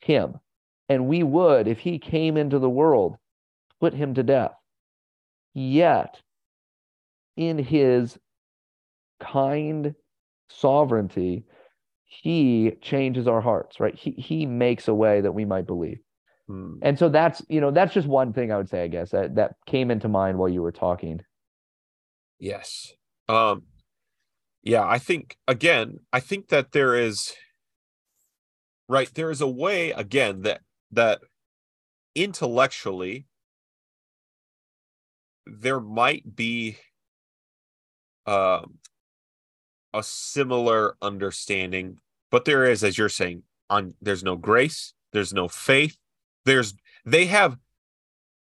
[0.00, 0.40] him,
[0.88, 3.16] and we would, if he came into the world,
[3.80, 4.54] put him to death.
[5.54, 6.20] Yet,
[7.36, 8.18] in his
[9.20, 9.94] kind
[10.50, 11.44] sovereignty,
[12.04, 13.94] he changes our hearts, right?
[13.94, 16.00] He he makes a way that we might believe.
[16.48, 16.78] Hmm.
[16.82, 19.36] And so that's, you know, that's just one thing I would say, I guess, that,
[19.36, 21.20] that came into mind while you were talking.
[22.40, 22.92] Yes.
[23.28, 23.62] Um
[24.62, 27.32] yeah, I think again, I think that there is
[28.88, 31.20] right, there is a way again that that
[32.16, 33.26] intellectually
[35.46, 36.76] there might be
[38.26, 38.79] um
[39.92, 41.98] a similar understanding,
[42.30, 45.96] but there is, as you're saying, on there's no grace, there's no faith,
[46.44, 46.74] there's
[47.04, 47.56] they have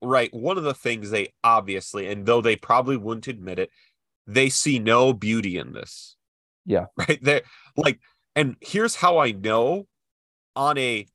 [0.02, 3.70] right one of the things they obviously and though they probably wouldn't admit it
[4.26, 6.16] they see no beauty in this
[6.64, 6.86] Yeah.
[6.96, 7.42] right there
[7.76, 8.00] like
[8.34, 9.86] and here's how i know
[10.54, 11.06] on a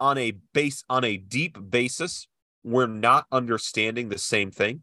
[0.00, 2.26] on a base on a deep basis
[2.64, 4.82] we're not understanding the same thing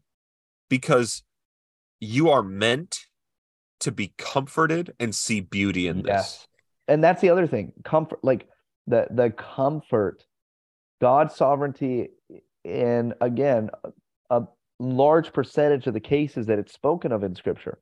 [0.70, 1.24] because
[2.00, 3.08] you are meant
[3.80, 6.48] to be comforted and see beauty in this
[6.88, 7.74] And that's the other thing.
[7.84, 8.48] Comfort like
[8.88, 10.26] the the comfort,
[11.02, 12.10] God's sovereignty,
[12.65, 13.92] and again, a,
[14.42, 14.48] a
[14.80, 17.80] large percentage of the cases that it's spoken of in scripture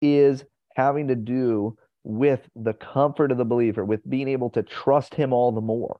[0.00, 0.44] is
[0.76, 5.32] having to do with the comfort of the believer, with being able to trust him
[5.32, 5.98] all the more.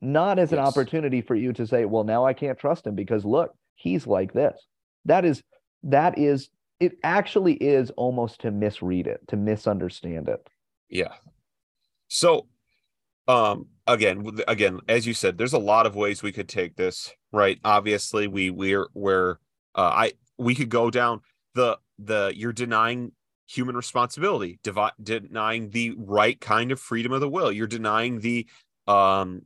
[0.00, 3.24] Not as an opportunity for you to say, well, now I can't trust him because
[3.24, 4.56] look, he's like this.
[5.04, 5.42] That is
[5.82, 6.48] that is
[6.82, 10.44] it actually is almost to misread it, to misunderstand it.
[10.88, 11.14] Yeah.
[12.08, 12.48] So,
[13.28, 17.12] um, again, again, as you said, there's a lot of ways we could take this,
[17.30, 17.60] right?
[17.64, 19.36] Obviously, we we're we're
[19.76, 21.20] uh, I we could go down
[21.54, 23.12] the the you're denying
[23.46, 27.52] human responsibility, devi- denying the right kind of freedom of the will.
[27.52, 28.48] You're denying the
[28.88, 29.42] um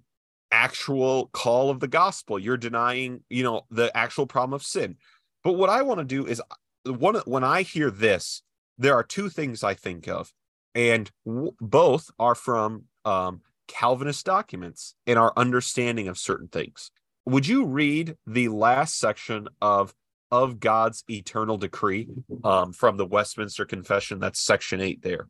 [0.50, 2.38] actual call of the gospel.
[2.38, 4.96] You're denying, you know, the actual problem of sin.
[5.44, 6.40] But what I want to do is
[6.86, 8.42] one when I hear this,
[8.78, 10.32] there are two things I think of
[10.74, 16.90] and w- both are from um, Calvinist documents in our understanding of certain things.
[17.24, 19.94] Would you read the last section of
[20.30, 22.08] of God's eternal decree
[22.44, 24.18] um, from the Westminster Confession?
[24.20, 25.28] That's section eight there.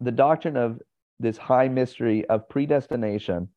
[0.00, 0.80] the doctrine of
[1.20, 3.48] this high mystery of predestination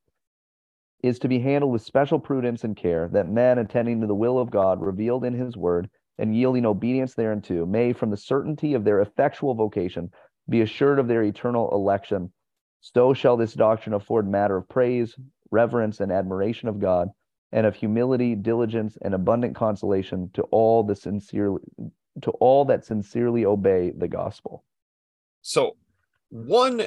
[1.03, 4.39] is to be handled with special prudence and care that men attending to the will
[4.39, 5.89] of God revealed in his word
[6.22, 10.11] and yielding obedience thereunto, may from the certainty of their effectual vocation
[10.47, 12.32] be assured of their eternal election.
[12.80, 15.15] So shall this doctrine afford matter of praise,
[15.49, 17.09] reverence, and admiration of God,
[17.51, 21.63] and of humility, diligence, and abundant consolation to all the sincerely
[22.22, 24.63] to all that sincerely obey the gospel.
[25.41, 25.76] So,
[26.30, 26.86] one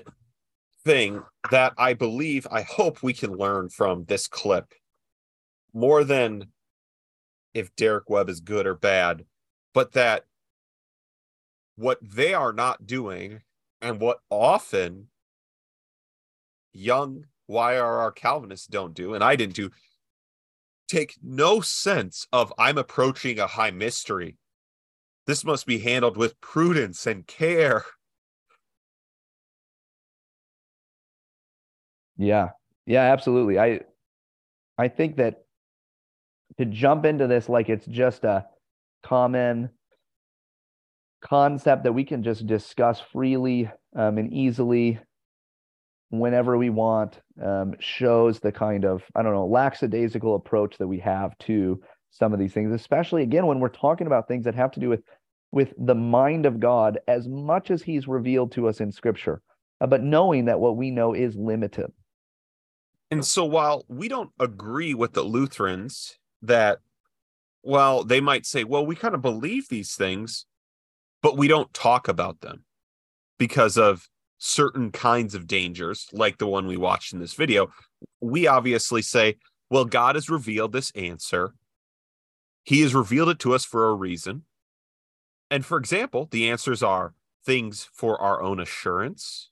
[0.84, 4.74] thing that I believe, I hope we can learn from this clip,
[5.72, 6.52] more than
[7.54, 9.24] if Derek Webb is good or bad,
[9.72, 10.26] but that
[11.76, 13.42] what they are not doing
[13.80, 15.08] and what often
[16.72, 19.70] young YRR Calvinists don't do, and I didn't do,
[20.88, 24.36] take no sense of I'm approaching a high mystery.
[25.26, 27.84] This must be handled with prudence and care.
[32.16, 32.50] Yeah.
[32.86, 33.58] Yeah, absolutely.
[33.58, 33.80] I
[34.76, 35.43] I think that
[36.58, 38.46] to jump into this like it's just a
[39.02, 39.70] common
[41.22, 44.98] concept that we can just discuss freely um, and easily
[46.10, 50.98] whenever we want um, shows the kind of i don't know lackadaisical approach that we
[50.98, 51.80] have to
[52.10, 54.88] some of these things especially again when we're talking about things that have to do
[54.88, 55.02] with
[55.50, 59.40] with the mind of god as much as he's revealed to us in scripture
[59.80, 61.92] uh, but knowing that what we know is limited.
[63.10, 66.78] And so while we don't agree with the lutherans that
[67.62, 70.46] well they might say well we kind of believe these things
[71.22, 72.64] but we don't talk about them
[73.38, 77.70] because of certain kinds of dangers, like the one we watched in this video,
[78.20, 79.36] we obviously say,
[79.70, 81.54] well, God has revealed this answer.
[82.64, 84.42] He has revealed it to us for a reason.
[85.50, 87.14] And for example, the answers are
[87.44, 89.50] things for our own assurance,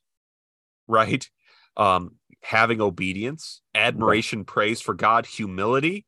[0.87, 1.27] right?
[1.75, 4.47] Um, having obedience, admiration, right.
[4.47, 6.05] praise for God, humility.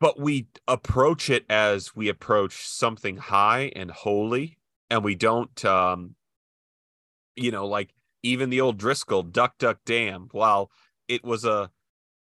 [0.00, 4.56] But we approach it as we approach something high and holy
[4.90, 6.16] and we don't um
[7.36, 10.70] you know like even the old driscoll duck duck damn while
[11.08, 11.70] it was a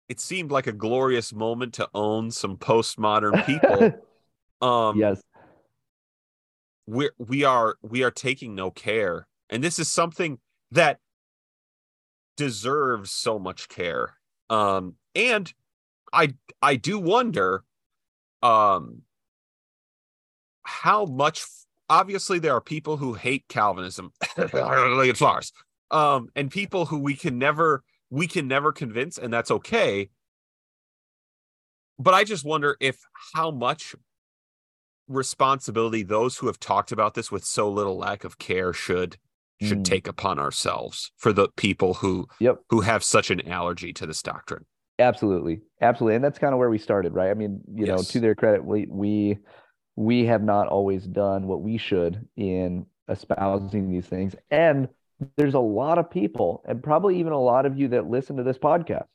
[0.08, 3.92] it seemed like a glorious moment to own some postmodern people
[4.66, 5.22] um yes.
[6.86, 10.38] we we are we are taking no care and this is something
[10.70, 10.98] that
[12.36, 14.14] deserves so much care
[14.50, 15.52] um and
[16.14, 17.64] i i do wonder
[18.42, 19.02] um
[20.64, 21.44] how much
[21.88, 25.52] obviously there are people who hate Calvinism, like it's Lars,
[25.90, 30.08] um, and people who we can never we can never convince, and that's okay.
[31.98, 32.98] But I just wonder if
[33.34, 33.94] how much
[35.06, 39.18] responsibility those who have talked about this with so little lack of care should
[39.62, 39.84] should mm.
[39.84, 42.58] take upon ourselves for the people who yep.
[42.70, 44.64] who have such an allergy to this doctrine.
[44.98, 47.30] Absolutely, absolutely, and that's kind of where we started, right?
[47.30, 47.88] I mean, you yes.
[47.88, 49.38] know, to their credit, we we
[49.96, 54.34] we have not always done what we should in espousing these things.
[54.50, 54.88] And
[55.36, 58.42] there's a lot of people, and probably even a lot of you that listen to
[58.42, 59.06] this podcast.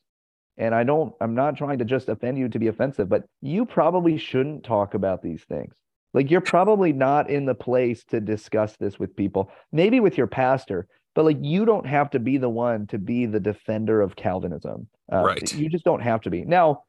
[0.58, 3.66] And I don't, I'm not trying to just offend you to be offensive, but you
[3.66, 5.74] probably shouldn't talk about these things.
[6.14, 10.28] Like you're probably not in the place to discuss this with people, maybe with your
[10.28, 10.88] pastor,
[11.20, 14.88] but like you don't have to be the one to be the defender of Calvinism.
[15.12, 15.54] Uh, right.
[15.54, 16.46] You just don't have to be.
[16.46, 16.84] Now,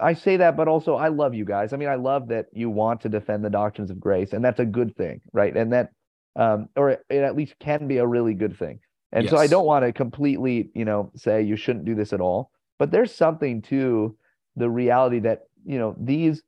[0.00, 1.72] I say that, but also I love you guys.
[1.72, 4.58] I mean, I love that you want to defend the doctrines of grace, and that's
[4.58, 5.56] a good thing, right?
[5.56, 5.92] And that,
[6.34, 8.80] um, or it at least can be a really good thing.
[9.12, 9.30] And yes.
[9.30, 12.50] so I don't want to completely, you know, say you shouldn't do this at all.
[12.76, 14.16] But there's something to
[14.56, 16.42] the reality that you know these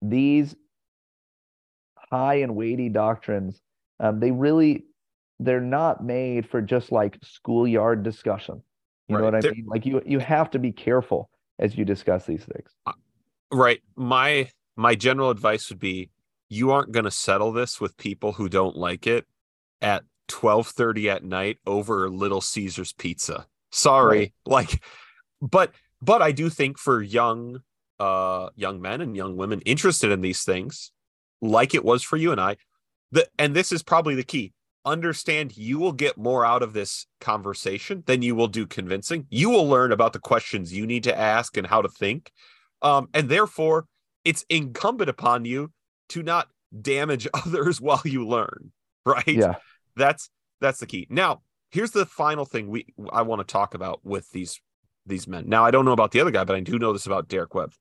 [0.00, 0.56] these
[2.10, 3.60] high and weighty doctrines,
[3.98, 4.86] um, they really
[5.40, 8.62] they're not made for just like schoolyard discussion.
[9.08, 9.20] You right.
[9.20, 9.66] know what I they're, mean?
[9.66, 12.70] Like you you have to be careful as you discuss these things.
[12.86, 12.92] Uh,
[13.50, 13.80] right.
[13.96, 16.10] My my general advice would be
[16.48, 19.26] you aren't going to settle this with people who don't like it
[19.80, 23.46] at 12:30 at night over Little Caesars pizza.
[23.72, 24.18] Sorry.
[24.18, 24.32] Right.
[24.44, 24.82] Like
[25.40, 25.72] but
[26.02, 27.62] but I do think for young
[27.98, 30.92] uh young men and young women interested in these things
[31.40, 32.56] like it was for you and I
[33.10, 34.52] the and this is probably the key
[34.84, 39.26] understand you will get more out of this conversation than you will do convincing.
[39.30, 42.30] You will learn about the questions you need to ask and how to think.
[42.82, 43.86] Um, and therefore,
[44.24, 45.72] it's incumbent upon you
[46.10, 46.48] to not
[46.80, 48.72] damage others while you learn.
[49.04, 49.26] Right.
[49.26, 49.56] Yeah.
[49.96, 51.06] That's that's the key.
[51.10, 54.60] Now, here's the final thing we I want to talk about with these
[55.06, 55.48] these men.
[55.48, 57.54] Now, I don't know about the other guy, but I do know this about Derek
[57.54, 57.72] Webb.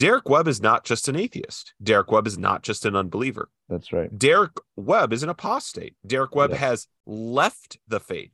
[0.00, 1.74] Derek Webb is not just an atheist.
[1.82, 3.50] Derek Webb is not just an unbeliever.
[3.68, 4.18] That's right.
[4.18, 5.94] Derek Webb is an apostate.
[6.06, 6.60] Derek Webb yes.
[6.60, 8.32] has left the faith.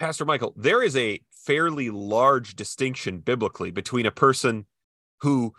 [0.00, 4.66] Pastor Michael, there is a fairly large distinction biblically between a person
[5.20, 5.54] who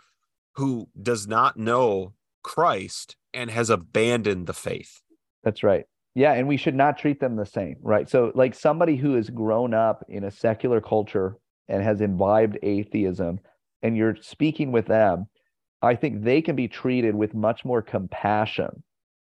[0.56, 2.12] who does not know
[2.42, 5.00] Christ and has abandoned the faith.
[5.44, 5.86] That's right.
[6.14, 8.06] Yeah, and we should not treat them the same, right?
[8.06, 13.40] So, like somebody who has grown up in a secular culture and has imbibed atheism,
[13.82, 15.26] and you're speaking with them,
[15.80, 18.82] I think they can be treated with much more compassion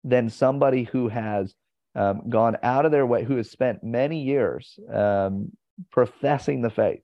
[0.03, 1.53] than somebody who has
[1.95, 5.51] um, gone out of their way, who has spent many years um,
[5.91, 7.01] professing the faith,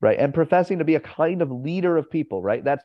[0.00, 2.64] right, and professing to be a kind of leader of people, right?
[2.64, 2.84] That's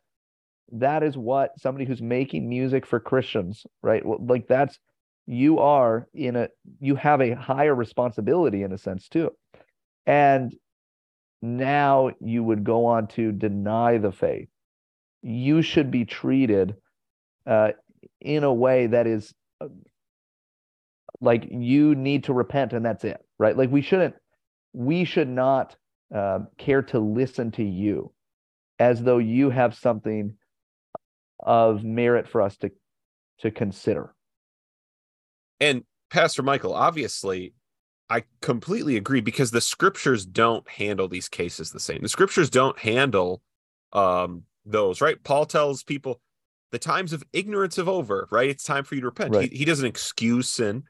[0.74, 4.04] that is what somebody who's making music for Christians, right?
[4.06, 4.80] Like that's
[5.26, 9.32] you are in a you have a higher responsibility in a sense too.
[10.06, 10.54] And
[11.42, 14.50] now you would go on to deny the faith.
[15.22, 16.76] You should be treated
[17.46, 17.72] uh,
[18.20, 19.68] in a way that is uh,
[21.20, 23.56] like you need to repent and that's it, right?
[23.56, 24.16] Like we shouldn't,
[24.74, 25.76] we should not
[26.14, 28.12] uh, care to listen to you
[28.80, 30.34] as though you have something
[31.40, 32.72] of merit for us to
[33.40, 34.14] to consider.
[35.60, 37.54] And Pastor Michael, obviously,
[38.12, 42.02] I completely agree because the scriptures don't handle these cases the same.
[42.02, 43.42] The scriptures don't handle
[43.94, 45.24] um, those, right?
[45.24, 46.20] Paul tells people
[46.74, 48.50] the times of ignorance have over, right?
[48.50, 49.34] It's time for you to repent.
[49.34, 49.50] Right.
[49.50, 50.84] He, he doesn't excuse sin,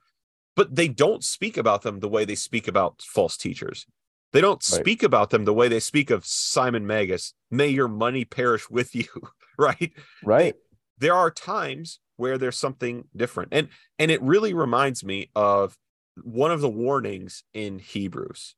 [0.55, 3.85] but they don't speak about them the way they speak about false teachers.
[4.33, 4.81] They don't right.
[4.81, 7.35] speak about them the way they speak of Simon Magus.
[7.51, 9.05] May your money perish with you,
[9.59, 9.93] right?
[10.23, 10.55] Right.
[10.97, 13.49] There are times where there's something different.
[13.51, 13.67] And
[13.99, 15.77] and it really reminds me of
[16.23, 18.55] one of the warnings in Hebrews.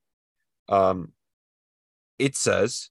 [0.68, 1.14] Um
[2.20, 2.89] it says,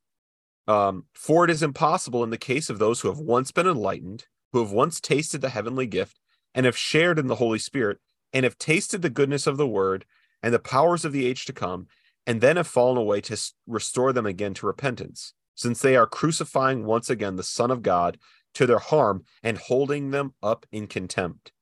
[0.67, 4.27] um, for it is impossible in the case of those who have once been enlightened,
[4.53, 6.19] who have once tasted the heavenly gift,
[6.55, 7.99] and have shared in the Holy Spirit,
[8.33, 10.05] and have tasted the goodness of the word
[10.43, 11.87] and the powers of the age to come,
[12.27, 16.85] and then have fallen away to restore them again to repentance, since they are crucifying
[16.85, 18.19] once again the Son of God
[18.55, 21.53] to their harm and holding them up in contempt.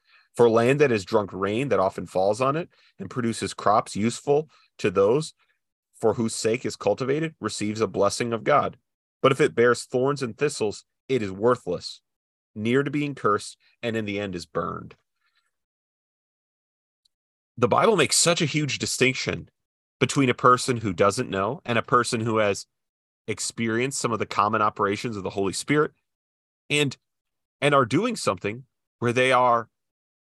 [0.41, 4.49] For land that has drunk rain that often falls on it and produces crops useful
[4.79, 5.35] to those
[6.01, 8.79] for whose sake is cultivated receives a blessing of God.
[9.21, 12.01] But if it bears thorns and thistles, it is worthless,
[12.55, 14.95] near to being cursed, and in the end is burned.
[17.59, 19.51] The Bible makes such a huge distinction
[19.99, 22.65] between a person who doesn't know and a person who has
[23.29, 25.93] experienced some of the common operations of the Holy Spirit
[26.71, 26.97] and
[27.61, 28.65] and are doing something
[29.01, 29.69] where they are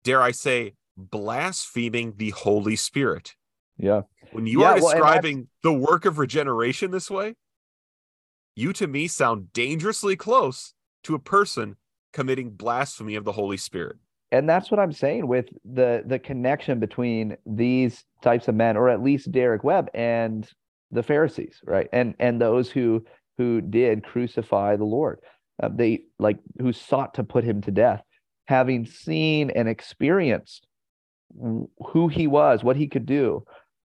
[0.03, 3.35] dare i say blaspheming the holy spirit.
[3.77, 4.01] Yeah.
[4.31, 7.35] When you yeah, are describing well, the work of regeneration this way
[8.55, 10.73] you to me sound dangerously close
[11.03, 11.77] to a person
[12.13, 13.97] committing blasphemy of the holy spirit.
[14.31, 18.87] And that's what i'm saying with the the connection between these types of men or
[18.89, 20.49] at least derek webb and
[20.91, 21.87] the pharisees right?
[21.91, 23.05] And and those who
[23.37, 25.19] who did crucify the lord.
[25.61, 28.01] Uh, they like who sought to put him to death,
[28.45, 30.67] having seen and experienced
[31.39, 33.45] who he was, what he could do,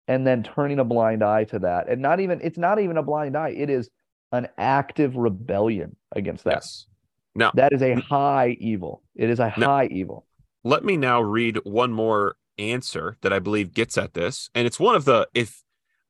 [0.07, 1.89] and then turning a blind eye to that.
[1.89, 3.91] And not even it's not even a blind eye; it is
[4.33, 6.55] an active rebellion against that.
[6.55, 6.87] Yes.
[7.35, 9.03] Now that is a high evil.
[9.15, 10.27] It is a now, high evil.
[10.63, 14.79] Let me now read one more answer that I believe gets at this, and it's
[14.79, 15.64] one of the if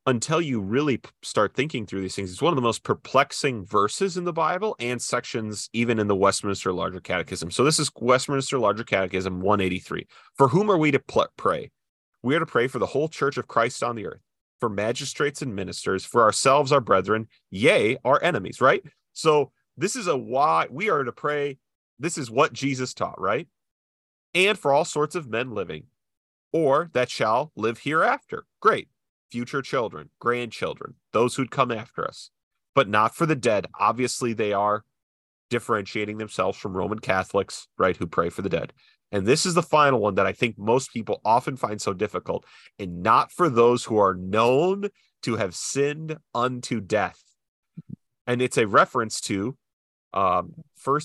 [0.07, 4.17] until you really start thinking through these things, it's one of the most perplexing verses
[4.17, 7.51] in the Bible and sections even in the Westminster Larger Catechism.
[7.51, 10.07] So this is Westminster Larger Catechism 183.
[10.37, 11.71] For whom are we to pl- pray?
[12.23, 14.21] We are to pray for the whole church of Christ on the earth,
[14.61, 18.83] for magistrates and ministers, for ourselves, our brethren, yea, our enemies, right?
[19.15, 21.59] So this is a why we are to pray.
[21.99, 23.49] This is what Jesus taught, right?
[24.35, 25.85] And for all sorts of men living,
[26.53, 28.45] or that shall live hereafter.
[28.61, 28.89] Great
[29.35, 32.30] future children, grandchildren, those who'd come after us,
[32.72, 33.66] but not for the dead.
[33.80, 34.85] Obviously, they are
[35.51, 38.72] differentiating themselves from Roman Catholics, right, who pray for the dead.
[39.11, 42.45] And this is the final one that I think most people often find so difficult,
[42.78, 44.91] and not for those who are known
[45.22, 47.20] to have sinned unto death.
[48.28, 49.57] And it's a reference to
[50.12, 50.55] um,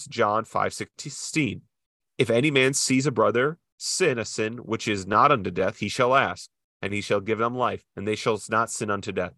[0.08, 1.62] John 5 16.
[2.20, 5.90] If any man sees a brother sin a sin which is not unto death, he
[5.90, 6.48] shall ask,
[6.82, 9.34] and he shall give them life, and they shall not sin unto death.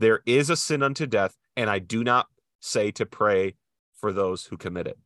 [0.00, 2.26] There is a sin unto death, and I do not
[2.60, 3.54] say to pray
[3.94, 4.98] for those who commit it.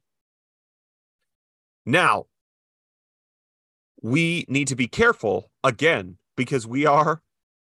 [1.85, 2.27] Now,
[4.03, 7.23] we need to be careful again because we are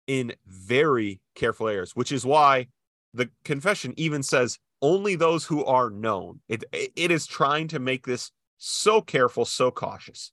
[0.06, 2.68] in very careful areas, which is why
[3.12, 6.40] the confession even says only those who are known.
[6.48, 10.32] It, it is trying to make this so careful, so cautious.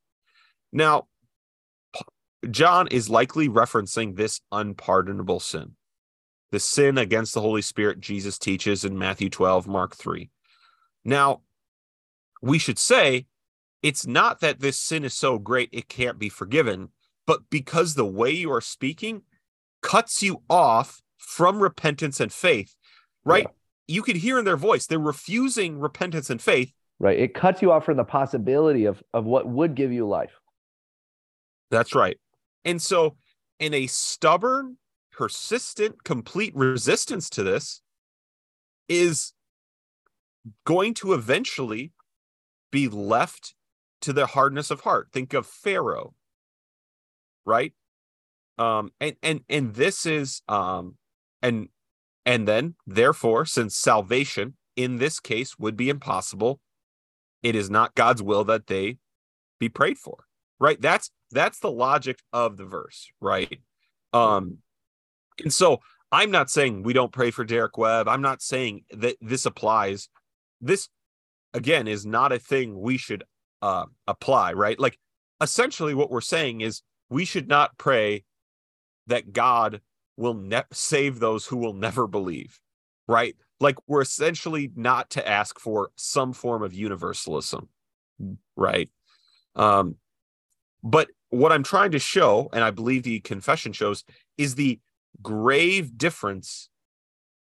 [0.72, 1.08] Now,
[2.50, 5.76] John is likely referencing this unpardonable sin,
[6.52, 10.30] the sin against the Holy Spirit Jesus teaches in Matthew 12, Mark 3.
[11.06, 11.42] Now,
[12.42, 13.28] we should say
[13.84, 16.90] it's not that this sin is so great it can't be forgiven,
[17.28, 19.22] but because the way you are speaking
[19.82, 22.76] cuts you off from repentance and faith,
[23.24, 23.44] right?
[23.44, 23.96] Yeah.
[23.96, 26.72] You can hear in their voice, they're refusing repentance and faith.
[27.00, 27.20] Right.
[27.20, 30.32] It cuts you off from the possibility of, of what would give you life.
[31.72, 32.18] That's right.
[32.64, 33.16] And so,
[33.60, 34.78] in a stubborn,
[35.12, 37.82] persistent, complete resistance to this,
[38.88, 39.34] is
[40.66, 41.92] going to eventually
[42.72, 43.54] be left
[44.02, 45.10] to the hardness of heart.
[45.14, 46.14] Think of Pharaoh,
[47.46, 47.74] right?
[48.58, 50.98] Um, and and and this is um,
[51.42, 51.70] and
[52.26, 56.60] and then therefore, since salvation in this case would be impossible,
[57.44, 58.98] it is not God's will that they
[59.60, 60.26] be prayed for.
[60.60, 60.80] Right?
[60.80, 63.60] That's that's the logic of the verse, right?
[64.14, 64.58] Um,
[65.42, 65.80] and so
[66.12, 68.08] I'm not saying we don't pray for Derek Webb.
[68.08, 70.10] I'm not saying that this applies.
[70.60, 70.90] This
[71.54, 73.24] again is not a thing we should
[73.62, 74.80] uh, apply, right?
[74.80, 74.98] Like
[75.40, 78.24] essentially what we're saying is we should not pray
[79.08, 79.82] that God
[80.18, 82.60] will ne- save those who will never believe,
[83.08, 83.36] right?
[83.60, 87.70] Like we're essentially not to ask for some form of universalism,
[88.56, 88.90] right?
[89.56, 89.96] Um,
[90.84, 94.04] but what I'm trying to show, and I believe the confession shows,
[94.38, 94.80] is the
[95.22, 96.70] grave difference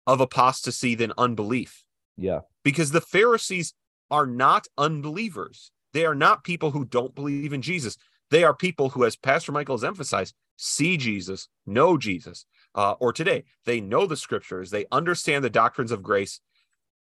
[0.06, 1.84] of apostasy than unbelief.
[2.18, 2.42] Yeah.
[2.64, 3.74] Because the Pharisees
[4.10, 5.72] are not unbelievers.
[5.94, 7.98] They are not people who don't believe in Jesus.
[8.32, 12.46] They are people who, as Pastor Michael has emphasized, see Jesus, know Jesus.
[12.74, 16.40] Uh, or today, they know the scriptures, they understand the doctrines of grace,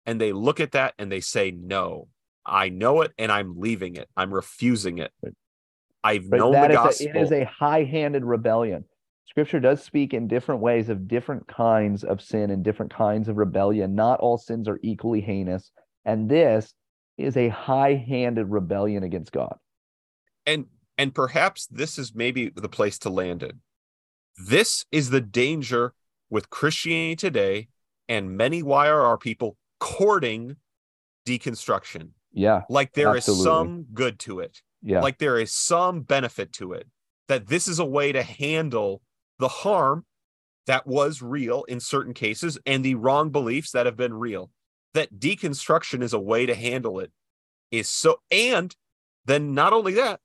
[0.07, 2.09] and they look at that and they say, No,
[2.45, 4.09] I know it and I'm leaving it.
[4.17, 5.13] I'm refusing it.
[6.05, 7.07] I've but known the gospel.
[7.07, 8.85] A, it is a high handed rebellion.
[9.27, 13.37] Scripture does speak in different ways of different kinds of sin and different kinds of
[13.37, 13.95] rebellion.
[13.95, 15.73] Not all sins are equally heinous.
[16.05, 16.75] And this
[17.17, 19.57] is a high handed rebellion against God.
[20.47, 20.67] And
[20.99, 23.57] and perhaps this is maybe the place to land it.
[24.37, 25.95] This is the danger
[26.31, 27.69] with Christianity today
[28.09, 30.57] and many YRR people courting
[31.27, 32.11] deconstruction.
[32.33, 32.63] Yeah.
[32.69, 33.41] Like there absolutely.
[33.41, 34.61] is some good to it.
[34.85, 35.01] Yeah.
[35.01, 36.87] Like there is some benefit to it.
[37.29, 39.01] That this is a way to handle
[39.39, 40.05] the harm
[40.67, 44.51] that was real in certain cases and the wrong beliefs that have been real.
[44.93, 47.11] That deconstruction is a way to handle it
[47.71, 48.75] is so, and
[49.25, 50.21] then not only that,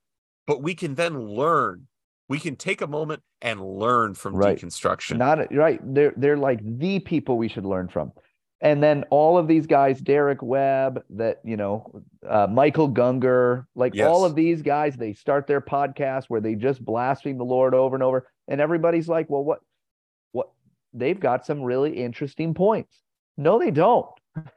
[0.46, 1.86] but we can then learn.
[2.28, 4.56] We can take a moment and learn from right.
[4.56, 5.16] deconstruction.
[5.16, 5.80] Not right.
[5.82, 8.12] They're they're like the people we should learn from.
[8.62, 13.94] And then all of these guys, Derek Webb, that you know, uh, Michael Gungor, like
[13.94, 14.06] yes.
[14.06, 17.96] all of these guys, they start their podcast where they just blaspheme the Lord over
[17.96, 19.60] and over and everybody's like, well, what,
[20.32, 20.50] what?
[20.92, 23.00] They've got some really interesting points.
[23.38, 24.06] No, they don't.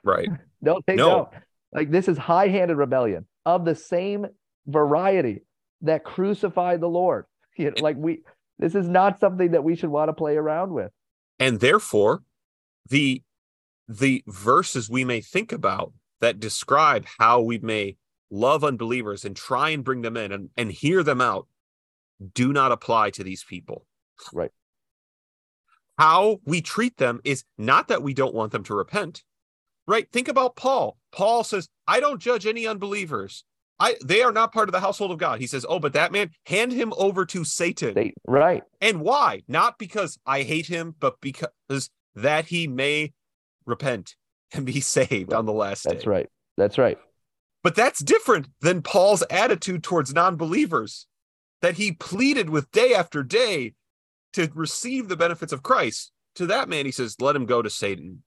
[0.04, 0.28] Right.
[0.62, 1.10] no, they no.
[1.10, 1.30] don't.
[1.72, 4.26] Like this is high-handed rebellion of the same
[4.66, 5.44] variety
[5.82, 7.26] that crucified the Lord.
[7.56, 8.22] You know, like we,
[8.58, 10.92] this is not something that we should want to play around with.
[11.38, 12.24] And therefore,
[12.90, 13.22] the
[13.88, 17.98] the verses we may think about that describe how we may
[18.32, 21.48] love unbelievers and try and bring them in and, and hear them out
[22.34, 23.86] do not apply to these people.
[24.32, 24.52] Right.
[25.98, 29.24] How we treat them is not that we don't want them to repent.
[29.86, 30.10] Right?
[30.12, 30.98] Think about Paul.
[31.12, 33.44] Paul says, "I don't judge any unbelievers.
[33.80, 36.12] I they are not part of the household of God." He says, "Oh, but that
[36.12, 38.64] man, hand him over to Satan." They, right.
[38.80, 39.42] And why?
[39.48, 43.12] Not because I hate him, but because that he may
[43.66, 44.16] repent
[44.54, 45.38] and be saved right.
[45.38, 45.98] on the last That's day.
[45.98, 46.30] That's right.
[46.58, 46.98] That's right.
[47.64, 51.08] But that's different than Paul's attitude towards non-believers
[51.62, 53.74] that he pleaded with day after day
[54.34, 56.12] to receive the benefits of Christ.
[56.36, 58.24] To that man, he says, let him go to Satan.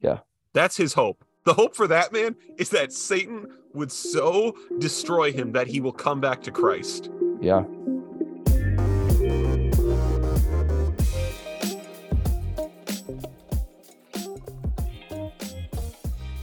[0.00, 0.18] Yeah.
[0.52, 1.24] That's his hope.
[1.44, 5.92] The hope for that man is that Satan would so destroy him that he will
[5.92, 7.10] come back to Christ.
[7.40, 7.64] Yeah.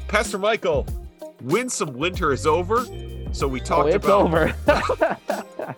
[0.10, 0.88] Pastor Michael,
[1.44, 2.84] Winsome Winter is over.
[3.32, 4.56] So we oh, talked oh, it's about over.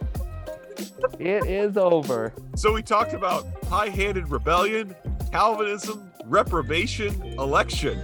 [1.19, 2.34] it is over.
[2.55, 4.95] So we talked about high-handed rebellion,
[5.34, 8.01] Calvinism, reprobation, election.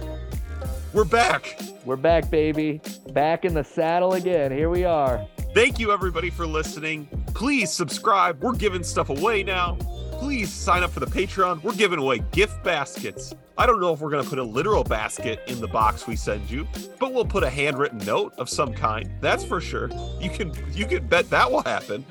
[0.92, 1.58] We're back.
[1.86, 2.82] We're back, baby.
[3.14, 4.52] Back in the saddle again.
[4.52, 5.26] Here we are.
[5.54, 7.08] Thank you, everybody, for listening.
[7.28, 8.42] Please subscribe.
[8.42, 9.78] We're giving stuff away now.
[10.18, 11.62] Please sign up for the Patreon.
[11.62, 13.34] We're giving away gift baskets.
[13.56, 16.16] I don't know if we're going to put a literal basket in the box we
[16.16, 16.66] send you,
[16.98, 19.08] but we'll put a handwritten note of some kind.
[19.20, 19.90] That's for sure.
[20.20, 22.04] You can you can bet that will happen.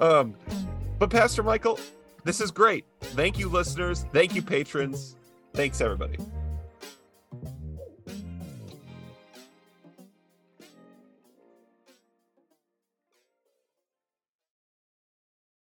[0.00, 0.34] Um,
[0.98, 1.78] but Pastor Michael,
[2.24, 2.84] this is great.
[3.00, 4.06] Thank you, listeners.
[4.12, 5.16] Thank you, patrons.
[5.54, 6.18] Thanks, everybody.